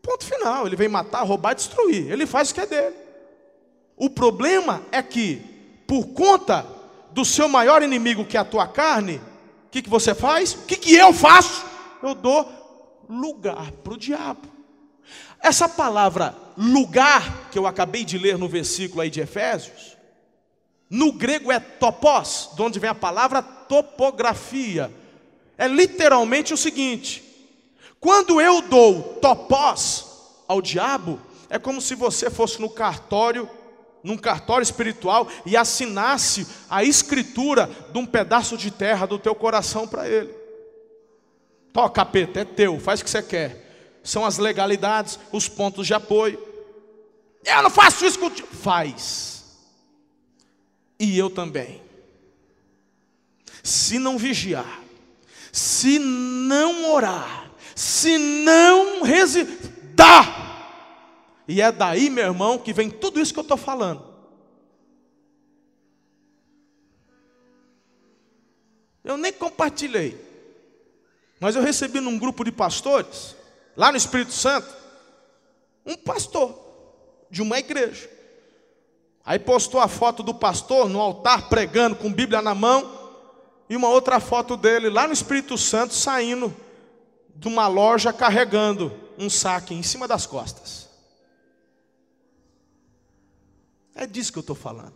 [0.00, 0.66] Ponto final.
[0.66, 2.10] Ele vem matar, roubar, destruir.
[2.10, 2.96] Ele faz o que é dele.
[3.96, 5.53] O problema é que,
[5.94, 6.66] por conta
[7.12, 9.18] do seu maior inimigo, que é a tua carne,
[9.66, 10.52] o que, que você faz?
[10.52, 11.64] O que, que eu faço?
[12.02, 14.40] Eu dou lugar para o diabo.
[15.40, 19.96] Essa palavra lugar, que eu acabei de ler no versículo aí de Efésios,
[20.90, 24.92] no grego é topos, de onde vem a palavra topografia.
[25.56, 27.22] É literalmente o seguinte:
[28.00, 30.06] quando eu dou topos
[30.48, 33.48] ao diabo, é como se você fosse no cartório,
[34.04, 39.88] num cartório espiritual e assinasse a escritura de um pedaço de terra do teu coração
[39.88, 40.32] para ele.
[41.72, 43.98] Tó, capeta, é teu, faz o que você quer.
[44.04, 46.40] São as legalidades, os pontos de apoio.
[47.44, 48.48] Eu não faço isso contigo.
[48.54, 49.34] Faz
[50.98, 51.82] e eu também.
[53.62, 54.82] Se não vigiar,
[55.52, 60.33] se não orar, se não residar,
[61.46, 64.14] e é daí, meu irmão, que vem tudo isso que eu estou falando.
[69.04, 70.18] Eu nem compartilhei,
[71.38, 73.36] mas eu recebi num grupo de pastores,
[73.76, 74.74] lá no Espírito Santo,
[75.84, 76.58] um pastor
[77.30, 78.08] de uma igreja.
[79.22, 82.90] Aí postou a foto do pastor no altar pregando com Bíblia na mão
[83.68, 86.54] e uma outra foto dele lá no Espírito Santo saindo
[87.34, 90.83] de uma loja carregando um saque em cima das costas.
[93.94, 94.94] É disso que eu estou falando.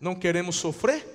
[0.00, 1.06] Não queremos sofrer?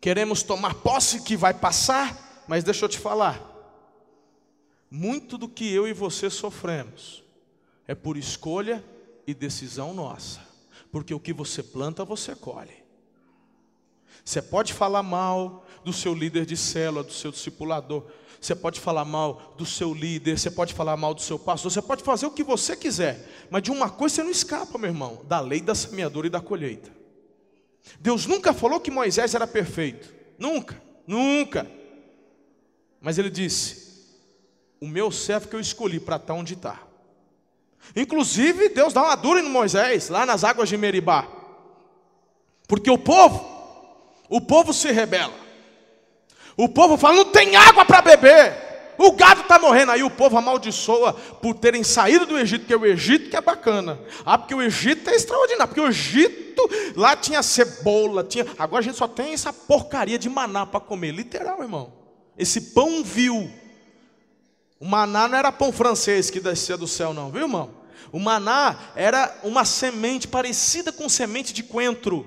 [0.00, 2.44] Queremos tomar posse que vai passar?
[2.46, 3.40] Mas deixa eu te falar.
[4.90, 7.24] Muito do que eu e você sofremos
[7.86, 8.84] é por escolha
[9.26, 10.40] e decisão nossa,
[10.92, 12.84] porque o que você planta, você colhe.
[14.24, 18.06] Você pode falar mal do seu líder de célula, do seu discipulador,
[18.44, 21.80] você pode falar mal do seu líder, você pode falar mal do seu pastor, você
[21.80, 25.22] pode fazer o que você quiser, mas de uma coisa você não escapa, meu irmão:
[25.24, 26.90] da lei da semeadura e da colheita.
[28.00, 31.66] Deus nunca falou que Moisés era perfeito, nunca, nunca.
[33.00, 34.08] Mas ele disse:
[34.80, 36.80] o meu servo que eu escolhi para estar onde está.
[37.94, 41.26] Inclusive, Deus dá uma dura em Moisés, lá nas águas de Meribá.
[42.66, 43.44] Porque o povo,
[44.28, 45.43] o povo se rebela.
[46.56, 48.62] O povo fala: não tem água para beber.
[48.96, 49.92] O gado está morrendo.
[49.92, 53.40] Aí o povo amaldiçoa por terem saído do Egito, que é o Egito que é
[53.40, 53.98] bacana.
[54.24, 55.68] Ah, porque o Egito é extraordinário.
[55.68, 58.46] Porque o Egito, lá tinha cebola, tinha.
[58.58, 61.12] Agora a gente só tem essa porcaria de maná para comer.
[61.12, 61.92] Literal, irmão.
[62.38, 63.50] Esse pão vil
[64.84, 67.70] o maná não era pão francês que descia do céu, não, viu, irmão?
[68.12, 72.26] O maná era uma semente parecida com semente de coentro.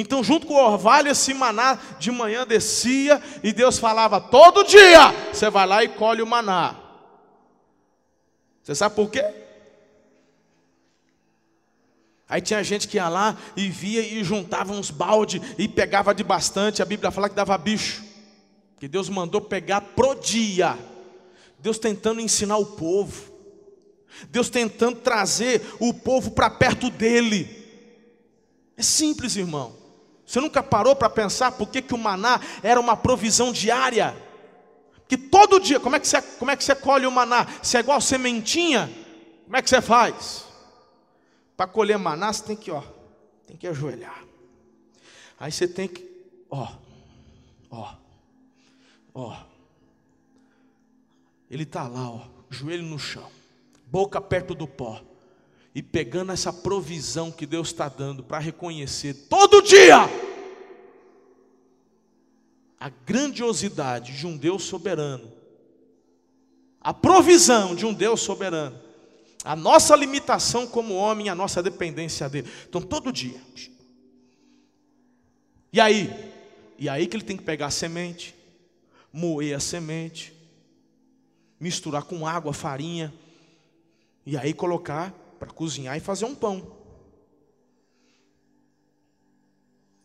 [0.00, 5.12] Então, junto com o orvalho, esse maná de manhã descia e Deus falava: todo dia
[5.32, 6.76] você vai lá e colhe o maná.
[8.62, 9.24] Você sabe por quê?
[12.28, 16.22] Aí tinha gente que ia lá e via e juntava uns balde e pegava de
[16.22, 16.80] bastante.
[16.80, 18.04] A Bíblia fala que dava bicho.
[18.78, 20.78] Que Deus mandou pegar pro dia.
[21.58, 23.32] Deus tentando ensinar o povo.
[24.30, 27.50] Deus tentando trazer o povo para perto dele.
[28.76, 29.77] É simples, irmão.
[30.28, 34.14] Você nunca parou para pensar por que, que o maná era uma provisão diária?
[35.08, 37.46] Que todo dia, como é que você, como é que você colhe o maná?
[37.62, 38.92] Se é igual sementinha,
[39.44, 40.44] como é que você faz?
[41.56, 42.82] Para colher maná, você tem que, ó,
[43.46, 44.22] tem que ajoelhar.
[45.40, 46.06] Aí você tem que,
[46.50, 46.74] ó,
[47.70, 47.94] ó,
[49.14, 49.34] ó.
[51.50, 52.20] Ele está lá, ó,
[52.50, 53.30] joelho no chão,
[53.86, 55.00] boca perto do pó,
[55.78, 60.10] e pegando essa provisão que Deus está dando para reconhecer todo dia
[62.80, 65.30] a grandiosidade de um Deus soberano,
[66.80, 68.76] a provisão de um Deus soberano
[69.44, 72.50] a nossa limitação como homem, a nossa dependência dele.
[72.68, 73.40] Então, todo dia.
[75.72, 76.12] E aí?
[76.76, 78.34] E aí que ele tem que pegar a semente,
[79.12, 80.34] moer a semente,
[81.60, 83.14] misturar com água, farinha,
[84.26, 86.76] e aí colocar para cozinhar e fazer um pão.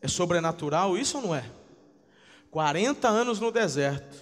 [0.02, 1.50] É sobrenatural isso ou não é?
[2.52, 4.18] 40 anos no deserto.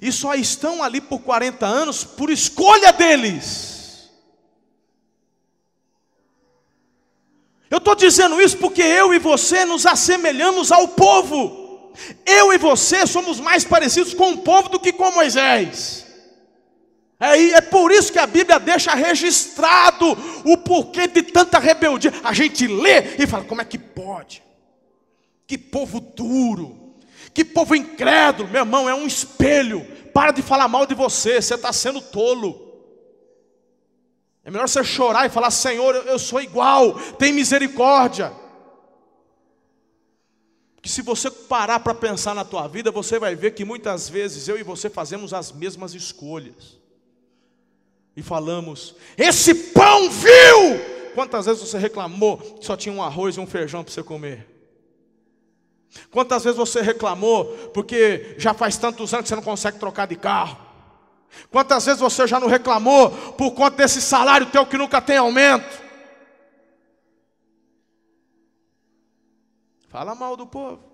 [0.00, 4.10] E só estão ali por 40 anos por escolha deles.
[7.70, 11.92] Eu estou dizendo isso porque eu e você nos assemelhamos ao povo.
[12.24, 16.06] Eu e você somos mais parecidos com o povo do que com Moisés.
[17.20, 20.06] É, é por isso que a Bíblia deixa registrado
[20.42, 22.10] o porquê de tanta rebeldia.
[22.24, 24.42] A gente lê e fala: como é que pode?
[25.46, 26.94] Que povo duro,
[27.34, 29.86] que povo incrédulo, meu irmão, é um espelho.
[30.14, 32.68] Para de falar mal de você, você está sendo tolo.
[34.42, 38.32] É melhor você chorar e falar: Senhor, eu sou igual, tem misericórdia.
[40.80, 44.48] Que se você parar para pensar na tua vida, você vai ver que muitas vezes
[44.48, 46.79] eu e você fazemos as mesmas escolhas.
[48.16, 50.90] E falamos: Esse pão viu!
[51.14, 54.46] Quantas vezes você reclamou que só tinha um arroz e um feijão para você comer?
[56.10, 60.16] Quantas vezes você reclamou porque já faz tantos anos que você não consegue trocar de
[60.16, 60.56] carro?
[61.50, 65.80] Quantas vezes você já não reclamou por conta desse salário teu que nunca tem aumento?
[69.88, 70.90] Fala mal do povo.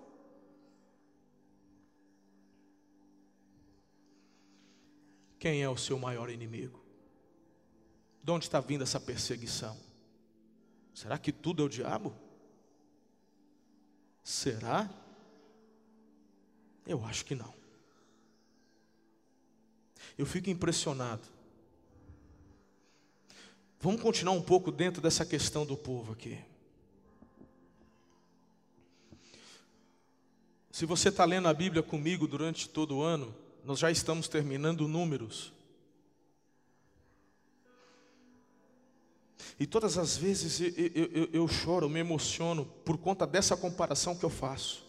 [5.39, 6.76] Quem é o seu maior inimigo?
[8.27, 9.79] De onde está vindo essa perseguição?
[10.93, 12.13] Será que tudo é o diabo?
[14.21, 14.87] Será?
[16.85, 17.57] Eu acho que não
[20.17, 21.21] eu fico impressionado.
[23.79, 26.39] Vamos continuar um pouco dentro dessa questão do povo aqui.
[30.71, 34.87] Se você está lendo a Bíblia comigo durante todo o ano, nós já estamos terminando
[34.87, 35.53] números.
[39.59, 44.15] E todas as vezes eu, eu, eu, choro, eu me emociono por conta dessa comparação
[44.15, 44.85] que eu faço.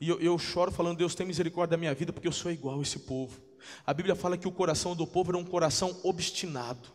[0.00, 2.78] E eu, eu choro falando, Deus tem misericórdia da minha vida, porque eu sou igual
[2.78, 3.40] a esse povo.
[3.86, 6.88] A Bíblia fala que o coração do povo era um coração obstinado.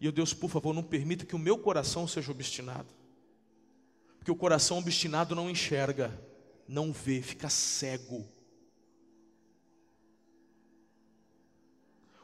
[0.00, 2.88] E eu, Deus, por favor, não permita que o meu coração seja obstinado.
[4.18, 6.18] Porque o coração obstinado não enxerga,
[6.66, 8.26] não vê, fica cego.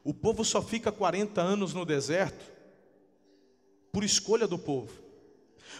[0.02, 2.49] O povo só fica 40 anos no deserto
[3.92, 4.92] por escolha do povo.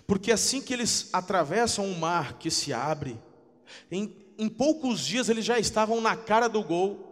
[0.07, 3.19] Porque assim que eles atravessam um mar que se abre,
[3.91, 7.11] em, em poucos dias eles já estavam na cara do gol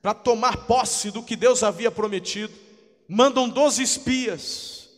[0.00, 2.54] para tomar posse do que Deus havia prometido.
[3.06, 4.88] Mandam doze espias.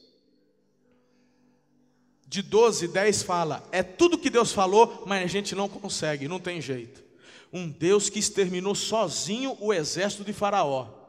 [2.26, 6.38] De doze, dez fala, é tudo que Deus falou, mas a gente não consegue, não
[6.38, 7.03] tem jeito.
[7.53, 10.99] Um Deus que exterminou sozinho o exército de Faraó.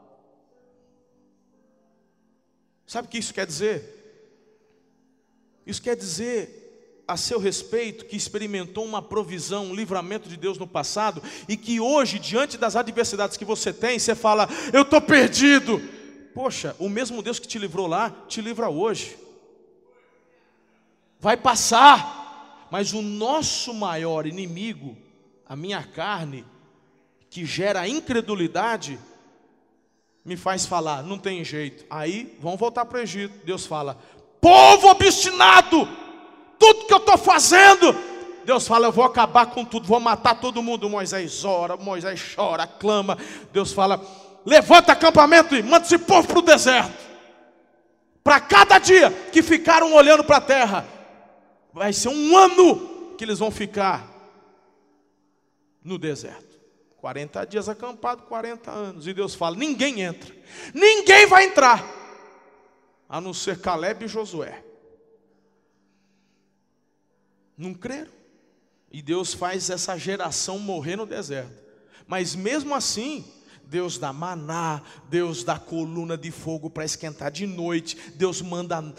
[2.86, 4.02] Sabe o que isso quer dizer?
[5.66, 6.62] Isso quer dizer
[7.06, 11.80] a seu respeito que experimentou uma provisão, um livramento de Deus no passado e que
[11.80, 15.80] hoje, diante das adversidades que você tem, você fala: Eu estou perdido.
[16.34, 19.18] Poxa, o mesmo Deus que te livrou lá, te livra hoje.
[21.20, 24.96] Vai passar, mas o nosso maior inimigo,
[25.46, 26.44] a minha carne,
[27.28, 28.98] que gera incredulidade,
[30.24, 31.84] me faz falar, não tem jeito.
[31.90, 33.44] Aí vão voltar para o Egito.
[33.44, 33.98] Deus fala:
[34.40, 35.88] povo obstinado,
[36.58, 37.94] tudo que eu estou fazendo.
[38.44, 40.88] Deus fala: eu vou acabar com tudo, vou matar todo mundo.
[40.88, 43.18] Moisés ora, Moisés chora, clama.
[43.52, 44.00] Deus fala:
[44.44, 47.12] levanta acampamento e manda esse povo para o deserto.
[48.22, 50.86] Para cada dia que ficaram olhando para a terra,
[51.72, 54.08] vai ser um ano que eles vão ficar
[55.82, 56.51] no deserto.
[57.02, 59.08] 40 dias acampado, 40 anos.
[59.08, 60.32] E Deus fala: ninguém entra,
[60.72, 61.84] ninguém vai entrar,
[63.08, 64.62] a não ser Caleb e Josué.
[67.58, 68.12] Não creram.
[68.88, 71.60] E Deus faz essa geração morrer no deserto.
[72.06, 73.24] Mas mesmo assim,
[73.64, 78.94] Deus dá maná, Deus dá coluna de fogo para esquentar de noite, Deus manda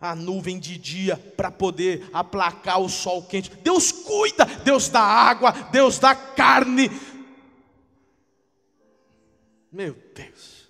[0.00, 3.50] a nuvem de dia para poder aplacar o sol quente.
[3.62, 6.88] Deus cuida, Deus dá água, Deus dá carne,
[9.70, 10.68] meu Deus.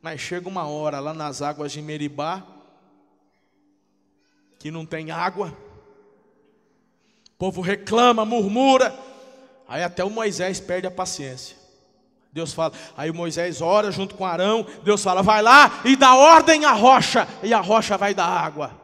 [0.00, 2.42] Mas chega uma hora lá nas águas de Meribá,
[4.58, 5.56] que não tem água,
[7.30, 8.96] o povo reclama, murmura,
[9.66, 11.56] aí até o Moisés perde a paciência.
[12.32, 16.14] Deus fala, aí o Moisés ora junto com Arão, Deus fala, vai lá e dá
[16.14, 18.80] ordem à rocha, e a rocha vai dar água.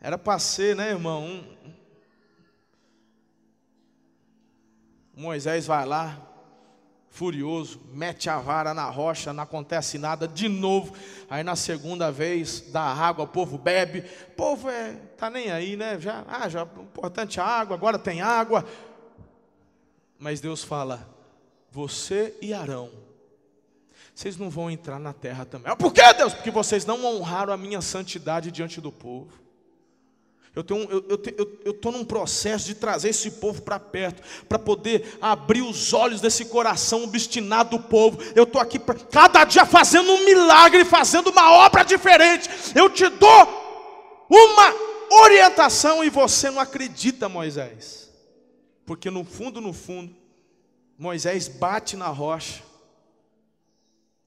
[0.00, 1.24] Era para ser, né, irmão?
[1.24, 1.60] Um...
[5.14, 6.18] Moisés vai lá,
[7.10, 10.94] furioso, mete a vara na rocha, não acontece nada, de novo.
[11.28, 14.04] Aí na segunda vez dá água, o povo bebe.
[14.28, 15.98] O povo é, tá nem aí, né?
[15.98, 18.64] Já, ah, já importante a água, agora tem água.
[20.18, 21.08] Mas Deus fala:
[21.70, 22.90] "Você e Arão,
[24.14, 25.70] vocês não vão entrar na terra também".
[25.70, 26.32] Ah, por que, Deus?
[26.32, 29.49] Porque vocês não honraram a minha santidade diante do povo.
[30.54, 34.20] Eu estou eu, eu, eu, eu tô num processo de trazer esse povo para perto,
[34.48, 38.18] para poder abrir os olhos desse coração obstinado do povo.
[38.34, 42.48] Eu estou aqui pra, cada dia fazendo um milagre, fazendo uma obra diferente.
[42.74, 44.74] Eu te dou uma
[45.22, 48.10] orientação e você não acredita, Moisés.
[48.84, 50.16] Porque no fundo, no fundo,
[50.98, 52.69] Moisés bate na rocha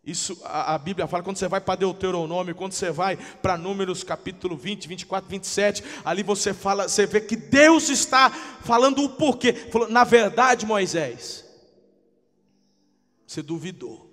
[0.05, 4.03] isso a, a, Bíblia fala quando você vai para Deuteronômio, quando você vai para Números
[4.03, 9.53] capítulo 20, 24, 27, ali você fala, você vê que Deus está falando o porquê.
[9.53, 11.45] Falou, na verdade, Moisés,
[13.25, 14.11] você duvidou.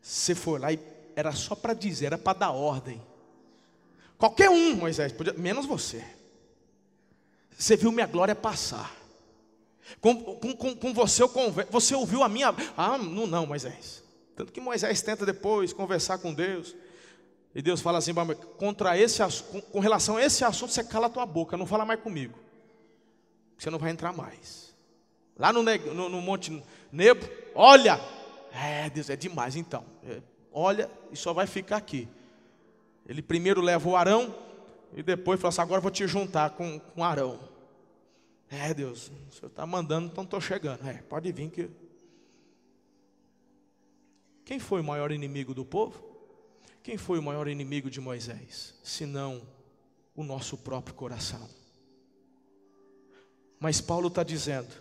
[0.00, 0.78] Você foi lá e
[1.16, 3.02] era só para dizer, era para dar ordem.
[4.16, 6.04] Qualquer um, Moisés, podia, menos você.
[7.58, 8.97] Você viu minha glória passar.
[10.00, 11.72] Com, com, com, com você eu converso.
[11.72, 12.54] Você ouviu a minha.
[12.76, 14.02] Ah, não, não, Moisés.
[14.36, 16.74] Tanto que Moisés tenta depois conversar com Deus.
[17.54, 18.12] E Deus fala assim:
[18.56, 19.20] contra esse
[19.72, 22.38] com, relação a esse assunto, você cala a tua boca, não fala mais comigo.
[23.58, 24.74] Você não vai entrar mais.
[25.36, 26.62] Lá no, no, no Monte
[26.92, 28.00] Nebo, olha,
[28.52, 29.84] é, Deus, é demais então.
[30.04, 30.20] É,
[30.52, 32.08] olha, e só vai ficar aqui.
[33.06, 34.34] Ele primeiro leva o Arão,
[34.94, 37.40] e depois fala assim: agora vou te juntar com, com Arão.
[38.50, 40.86] É, Deus, o Senhor está mandando, então estou chegando.
[40.88, 41.70] É, pode vir que.
[44.44, 46.02] Quem foi o maior inimigo do povo?
[46.82, 48.74] Quem foi o maior inimigo de Moisés?
[48.82, 49.46] Senão
[50.16, 51.48] o nosso próprio coração.
[53.60, 54.74] Mas Paulo está dizendo: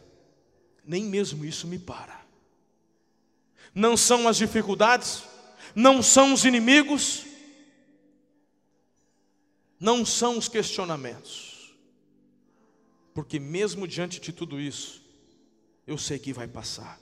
[0.86, 2.26] nem mesmo isso me para.
[3.76, 5.24] Não são as dificuldades,
[5.76, 7.26] não são os inimigos,
[9.78, 11.47] não são os questionamentos
[13.18, 15.04] porque mesmo diante de tudo isso,
[15.88, 17.00] eu sei que vai passar.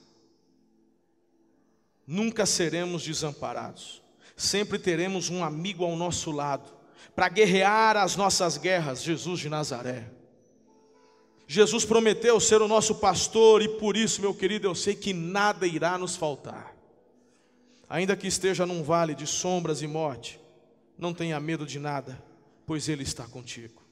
[2.07, 4.01] Nunca seremos desamparados,
[4.33, 6.71] sempre teremos um amigo ao nosso lado,
[7.13, 10.09] para guerrear as nossas guerras, Jesus de Nazaré.
[11.49, 15.67] Jesus prometeu ser o nosso pastor, e por isso, meu querido, eu sei que nada
[15.67, 16.77] irá nos faltar.
[17.89, 20.39] Ainda que esteja num vale de sombras e morte,
[20.97, 22.23] não tenha medo de nada,
[22.65, 23.84] pois Ele está contigo.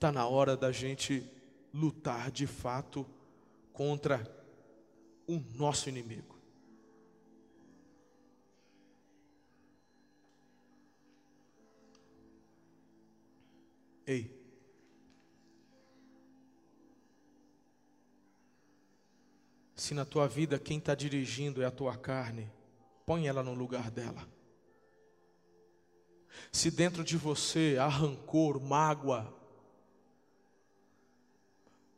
[0.00, 1.30] Está na hora da gente
[1.74, 3.06] lutar de fato
[3.70, 4.26] contra
[5.26, 6.38] o nosso inimigo.
[14.06, 14.34] Ei.
[19.74, 22.50] Se na tua vida quem está dirigindo é a tua carne,
[23.04, 24.26] põe ela no lugar dela.
[26.50, 29.38] Se dentro de você há rancor, mágoa,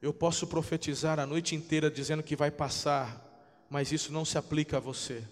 [0.02, 3.24] eu posso profetizar a noite inteira dizendo que vai passar,
[3.70, 5.22] mas isso não se aplica a você.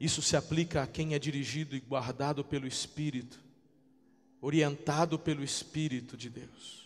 [0.00, 3.38] Isso se aplica a quem é dirigido e guardado pelo Espírito,
[4.40, 6.80] orientado pelo Espírito de Deus.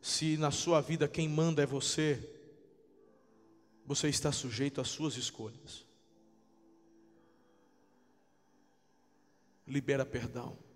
[0.00, 2.18] se na sua vida quem manda é você,
[3.84, 5.84] você está sujeito às suas escolhas.
[9.66, 10.67] Libera perdão.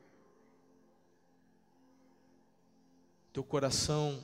[3.33, 4.22] Teu coração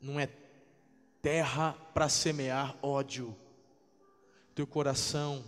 [0.00, 0.28] não é
[1.22, 3.36] terra para semear ódio.
[4.54, 5.44] Teu coração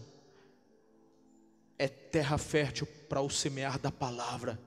[1.78, 4.60] é terra fértil para o semear da palavra,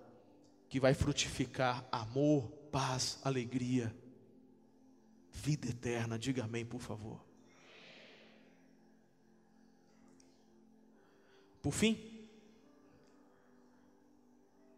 [0.68, 3.96] que vai frutificar amor, paz, alegria,
[5.32, 6.20] vida eterna.
[6.20, 7.24] Diga amém, por favor.
[11.62, 11.98] Por fim,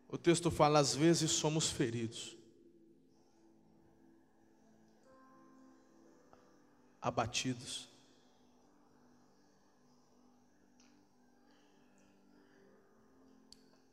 [0.07, 2.36] o texto fala: às vezes somos feridos,
[7.07, 7.87] abatidos,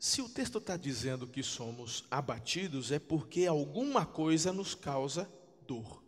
[0.05, 5.27] Se o texto está dizendo que somos abatidos, é porque alguma coisa nos causa
[5.67, 6.05] dor.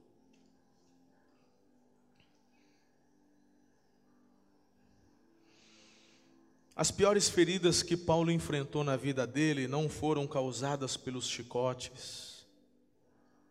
[6.77, 12.47] As piores feridas que Paulo enfrentou na vida dele não foram causadas pelos chicotes,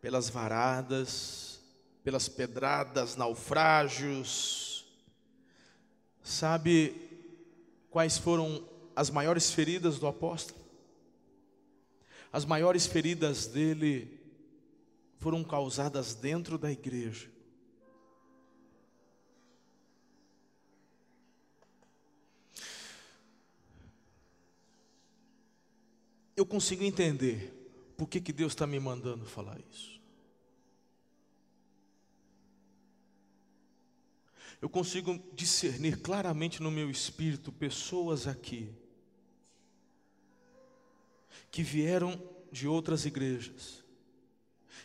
[0.00, 1.45] pelas varadas,
[2.06, 4.86] pelas pedradas, naufrágios.
[6.22, 6.94] Sabe
[7.90, 10.64] quais foram as maiores feridas do apóstolo.
[12.32, 14.20] As maiores feridas dele
[15.18, 17.28] foram causadas dentro da igreja.
[26.36, 29.95] Eu consigo entender por que, que Deus está me mandando falar isso.
[34.60, 38.72] Eu consigo discernir claramente no meu espírito pessoas aqui
[41.50, 43.84] que vieram de outras igrejas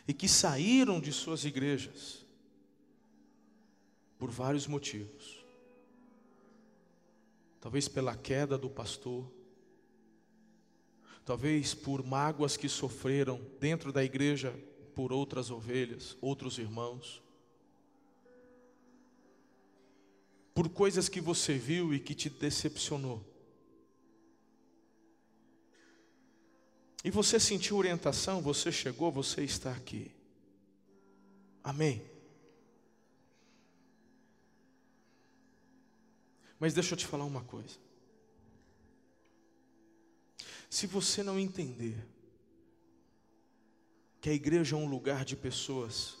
[0.06, 2.24] e que saíram de suas igrejas
[4.18, 5.44] por vários motivos.
[7.60, 9.30] Talvez pela queda do pastor,
[11.24, 14.54] talvez por mágoas que sofreram dentro da igreja
[14.94, 17.21] por outras ovelhas, outros irmãos,
[20.54, 23.24] por coisas que você viu e que te decepcionou.
[27.04, 30.14] E você sentiu orientação, você chegou, você está aqui.
[31.64, 32.04] Amém.
[36.60, 37.76] Mas deixa eu te falar uma coisa.
[40.70, 42.06] Se você não entender
[44.20, 46.16] que a igreja é um lugar de pessoas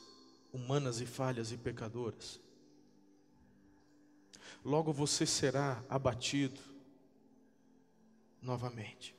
[0.52, 2.40] humanas e falhas e pecadoras,
[4.64, 6.60] logo você será abatido
[8.40, 9.14] novamente.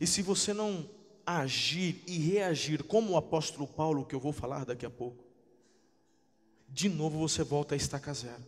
[0.00, 0.88] E se você não
[1.24, 5.24] agir e reagir como o apóstolo Paulo, que eu vou falar daqui a pouco,
[6.68, 8.44] de novo você volta a estaca zero.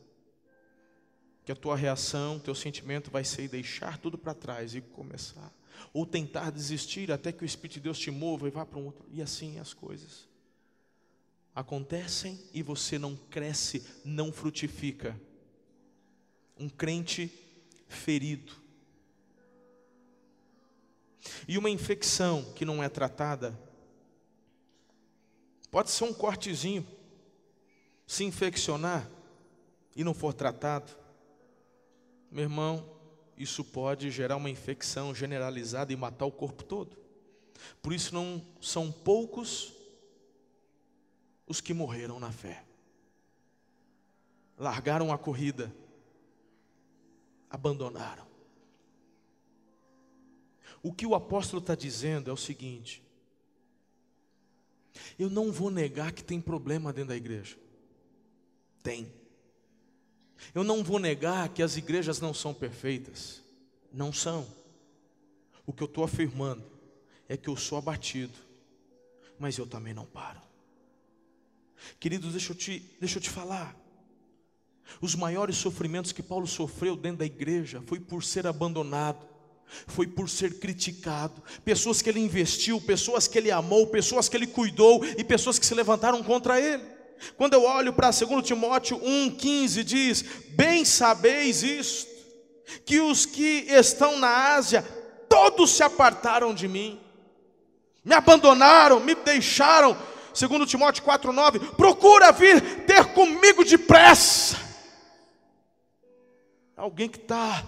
[1.44, 5.52] Que a tua reação, teu sentimento vai ser deixar tudo para trás e começar.
[5.92, 8.86] Ou tentar desistir até que o Espírito de Deus te mova e vá para um
[8.86, 9.04] outro.
[9.10, 10.31] E assim as coisas
[11.54, 15.18] acontecem e você não cresce, não frutifica.
[16.58, 17.30] Um crente
[17.88, 18.62] ferido
[21.46, 23.58] e uma infecção que não é tratada,
[25.70, 26.86] pode ser um cortezinho,
[28.06, 29.08] se infeccionar
[29.94, 30.92] e não for tratado,
[32.30, 32.88] meu irmão,
[33.36, 36.96] isso pode gerar uma infecção generalizada e matar o corpo todo.
[37.80, 39.72] Por isso não são poucos
[41.46, 42.64] os que morreram na fé.
[44.58, 45.74] Largaram a corrida,
[47.50, 48.26] abandonaram.
[50.82, 53.02] O que o apóstolo está dizendo é o seguinte:
[55.18, 57.56] eu não vou negar que tem problema dentro da igreja.
[58.82, 59.12] Tem.
[60.54, 63.42] Eu não vou negar que as igrejas não são perfeitas.
[63.92, 64.46] Não são.
[65.64, 66.64] O que eu estou afirmando
[67.28, 68.36] é que eu sou abatido,
[69.38, 70.40] mas eu também não paro.
[71.98, 73.76] Queridos, deixa eu te, deixa eu te falar.
[75.00, 79.26] Os maiores sofrimentos que Paulo sofreu dentro da igreja foi por ser abandonado,
[79.86, 84.46] foi por ser criticado, pessoas que ele investiu, pessoas que ele amou, pessoas que ele
[84.46, 86.82] cuidou e pessoas que se levantaram contra ele.
[87.36, 92.10] Quando eu olho para 2 Timóteo 1,15 diz: Bem sabeis isto,
[92.84, 94.82] que os que estão na Ásia,
[95.28, 97.00] todos se apartaram de mim,
[98.04, 99.96] me abandonaram, me deixaram.
[100.32, 104.58] 2 Timóteo 4,9: Procura vir ter comigo depressa.
[106.76, 107.64] Alguém que está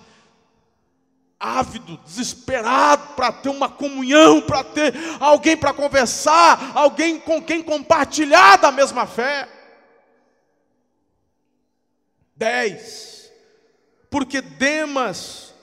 [1.39, 8.57] ávido, desesperado para ter uma comunhão, para ter alguém para conversar, alguém com quem compartilhar
[8.57, 9.49] da mesma fé.
[12.35, 13.31] Dez,
[14.11, 15.55] porque Demas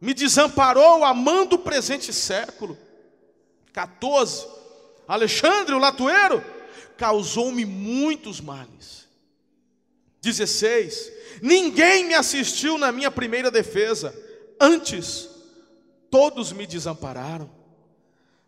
[0.00, 2.78] me desamparou amando o presente século.
[3.72, 4.46] 14,
[5.14, 6.44] Alexandre, o latoeiro,
[6.96, 9.08] causou-me muitos males.
[10.20, 14.14] 16, ninguém me assistiu na minha primeira defesa
[14.64, 15.28] Antes,
[16.08, 17.50] todos me desampararam.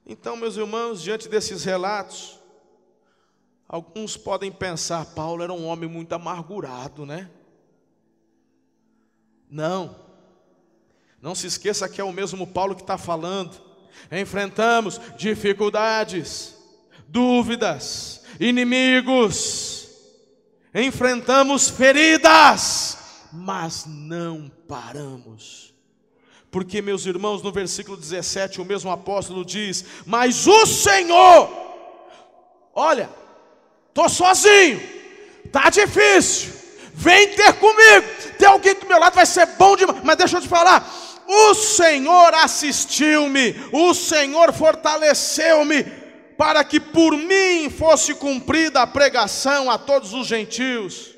[0.07, 2.39] Então, meus irmãos, diante desses relatos,
[3.67, 7.29] alguns podem pensar: Paulo era um homem muito amargurado, né?
[9.51, 9.97] Não,
[11.21, 13.61] não se esqueça que é o mesmo Paulo que está falando.
[14.13, 16.54] Enfrentamos dificuldades,
[17.15, 19.89] dúvidas, inimigos,
[20.75, 22.99] enfrentamos feridas,
[23.33, 25.73] mas não paramos.
[26.51, 31.51] Porque, meus irmãos, no versículo 17, o mesmo apóstolo diz: Mas o Senhor,
[32.75, 33.09] olha,
[33.89, 34.81] estou sozinho,
[35.45, 36.53] está difícil,
[36.93, 38.07] vem ter comigo,
[38.37, 40.85] tem alguém do meu lado, vai ser bom demais, mas deixa eu te falar,
[41.27, 46.04] o Senhor assistiu-me, o Senhor fortaleceu-me,
[46.37, 51.15] para que por mim fosse cumprida a pregação a todos os gentios,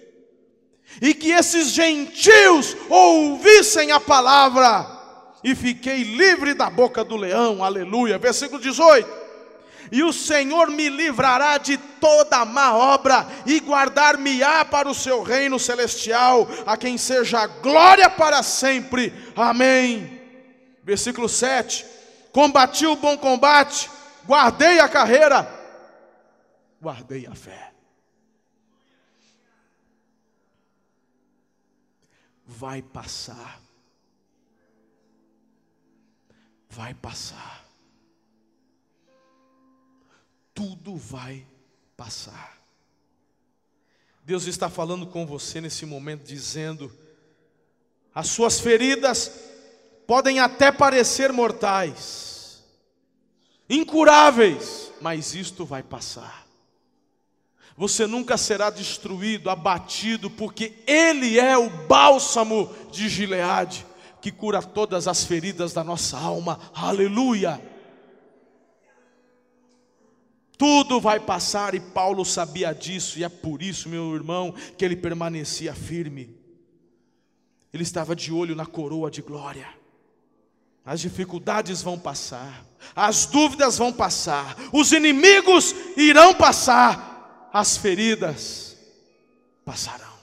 [1.01, 4.97] e que esses gentios ouvissem a palavra,
[5.45, 8.19] e fiquei livre da boca do leão, aleluia.
[8.19, 9.09] Versículo 18:
[9.93, 15.59] E o Senhor me livrará de toda má obra e guardar-me-á para o seu reino
[15.59, 20.21] celestial, a quem seja glória para sempre, amém.
[20.83, 21.85] Versículo 7:
[22.33, 23.91] Combati o bom combate,
[24.27, 25.47] guardei a carreira,
[26.81, 27.73] guardei a fé.
[32.47, 33.67] Vai passar
[36.77, 37.65] vai passar.
[40.53, 41.47] Tudo vai
[41.97, 42.55] passar.
[44.23, 46.93] Deus está falando com você nesse momento, dizendo:
[48.15, 49.33] as suas feridas
[50.07, 52.26] podem até parecer mortais,
[53.69, 56.47] incuráveis, mas isto vai passar.
[57.77, 63.87] Você nunca será destruído, abatido, porque Ele é o bálsamo de Gileade
[64.27, 66.59] que cura todas as feridas da nossa alma.
[66.75, 67.63] Aleluia!
[70.59, 74.97] Tudo vai passar e Paulo sabia disso, e é por isso, meu irmão, que ele
[74.97, 76.37] permanecia firme.
[77.73, 79.69] Ele estava de olho na coroa de glória.
[80.85, 88.77] As dificuldades vão passar, as dúvidas vão passar, os inimigos irão passar, as feridas
[89.65, 90.17] passarão.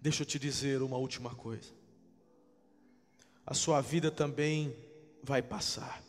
[0.00, 1.72] Deixa eu te dizer uma última coisa.
[3.46, 4.74] A sua vida também
[5.22, 6.02] vai passar.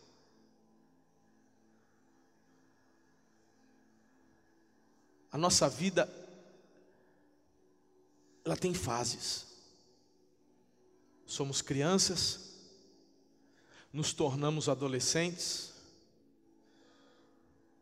[5.31, 6.09] A nossa vida
[8.43, 9.50] ela tem fases.
[11.31, 12.51] Somos crianças,
[13.93, 15.71] nos tornamos adolescentes,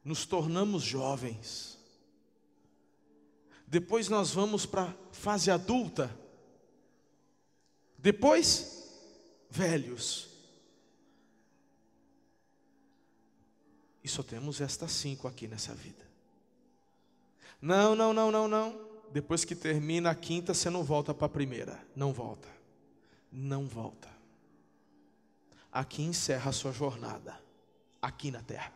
[0.03, 1.79] nos tornamos jovens.
[3.65, 6.15] Depois nós vamos para a fase adulta.
[7.97, 8.87] Depois,
[9.49, 10.29] velhos.
[14.03, 16.07] E só temos estas cinco aqui nessa vida.
[17.59, 18.89] Não, não, não, não, não.
[19.11, 21.83] Depois que termina a quinta, você não volta para a primeira.
[21.95, 22.58] Não volta.
[23.31, 24.09] Não volta.
[25.71, 27.39] Aqui encerra a sua jornada.
[28.01, 28.73] Aqui na terra.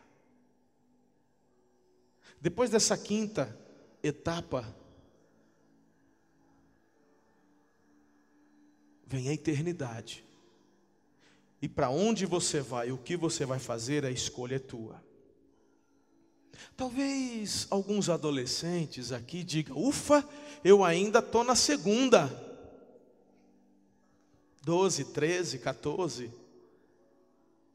[2.40, 3.58] Depois dessa quinta
[4.04, 4.76] etapa,
[9.06, 10.26] vem a eternidade.
[11.62, 15.02] E para onde você vai, o que você vai fazer, a escolha é tua.
[16.76, 20.28] Talvez alguns adolescentes aqui digam: ufa,
[20.64, 22.43] eu ainda estou na segunda.
[24.64, 26.32] 12, 13, 14.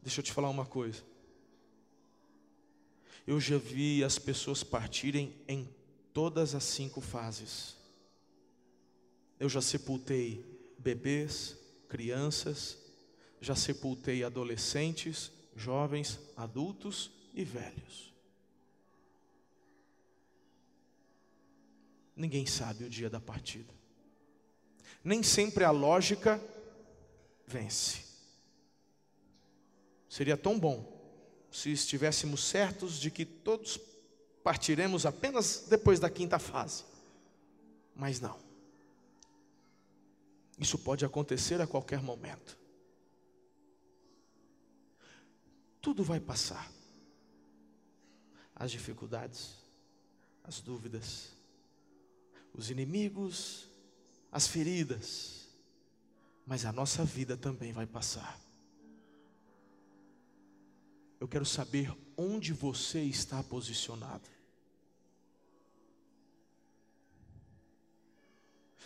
[0.03, 1.03] Deixa eu te falar uma coisa.
[3.27, 5.69] Eu já vi as pessoas partirem em
[6.15, 7.77] todas as cinco fases.
[9.39, 10.43] Eu já sepultei
[10.79, 11.57] bebês,
[11.89, 12.79] crianças,
[13.39, 18.15] já sepultei adolescentes, jovens, adultos e velhos.
[22.17, 23.73] Ninguém sabe o dia da partida.
[25.05, 26.43] Nem sempre a lógica
[27.49, 28.05] vence.
[30.09, 30.97] Seria tão bom
[31.51, 33.81] se estivéssemos certos de que todos
[34.45, 36.85] partiremos apenas depois da quinta fase.
[37.95, 38.39] Mas não.
[40.59, 42.59] Isso pode acontecer a qualquer momento.
[45.81, 46.71] Tudo vai passar.
[48.55, 49.55] As dificuldades,
[50.43, 51.31] as dúvidas,
[52.53, 53.69] os inimigos,
[54.33, 55.38] as feridas,
[56.49, 58.41] mas a nossa vida também vai passar.
[61.21, 64.27] Eu quero saber onde você está posicionado.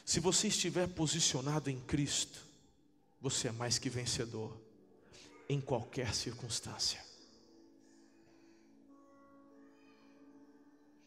[0.05, 2.41] Se você estiver posicionado em Cristo,
[3.21, 4.61] você é mais que vencedor
[5.49, 7.01] em qualquer circunstância.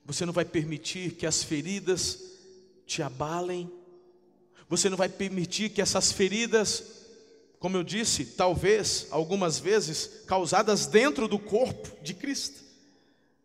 [0.05, 2.23] Você não vai permitir que as feridas
[2.85, 3.69] te abalem,
[4.69, 6.95] você não vai permitir que essas feridas
[7.65, 12.63] como eu disse, talvez, algumas vezes, causadas dentro do corpo de Cristo.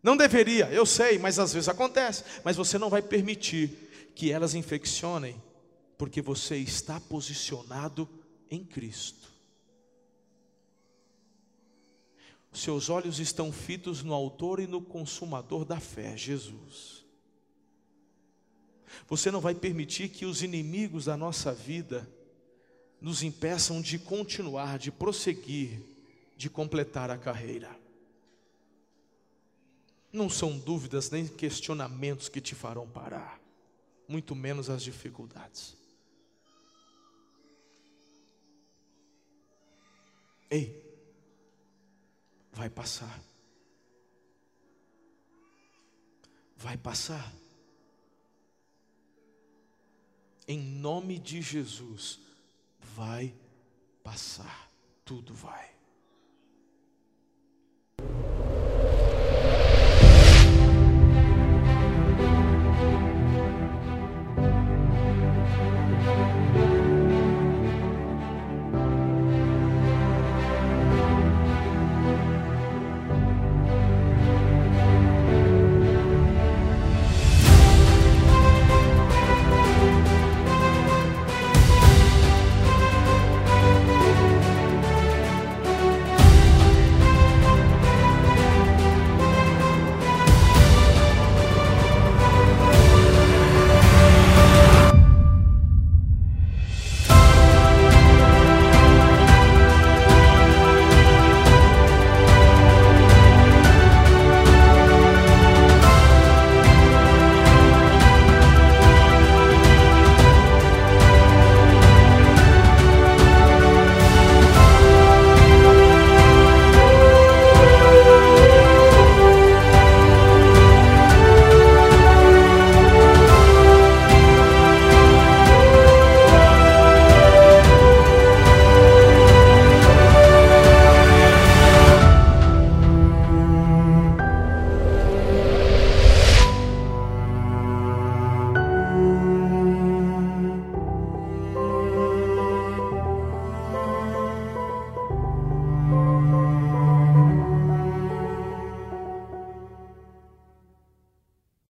[0.02, 2.24] Não deveria, eu sei, mas às vezes acontece.
[2.44, 5.42] Mas você não vai permitir que elas infeccionem,
[5.96, 8.06] porque você está posicionado
[8.50, 9.26] em Cristo.
[12.52, 16.99] Seus olhos estão fitos no Autor e no Consumador da fé, Jesus.
[19.08, 22.08] Você não vai permitir que os inimigos da nossa vida
[23.00, 25.80] nos impeçam de continuar, de prosseguir,
[26.36, 27.74] de completar a carreira.
[30.12, 33.40] Não são dúvidas nem questionamentos que te farão parar,
[34.08, 35.76] muito menos as dificuldades.
[40.50, 40.82] Ei,
[42.52, 43.22] vai passar.
[46.56, 47.32] Vai passar.
[50.50, 52.18] Em nome de Jesus
[52.96, 53.32] vai
[54.02, 54.68] passar,
[55.04, 55.70] tudo vai.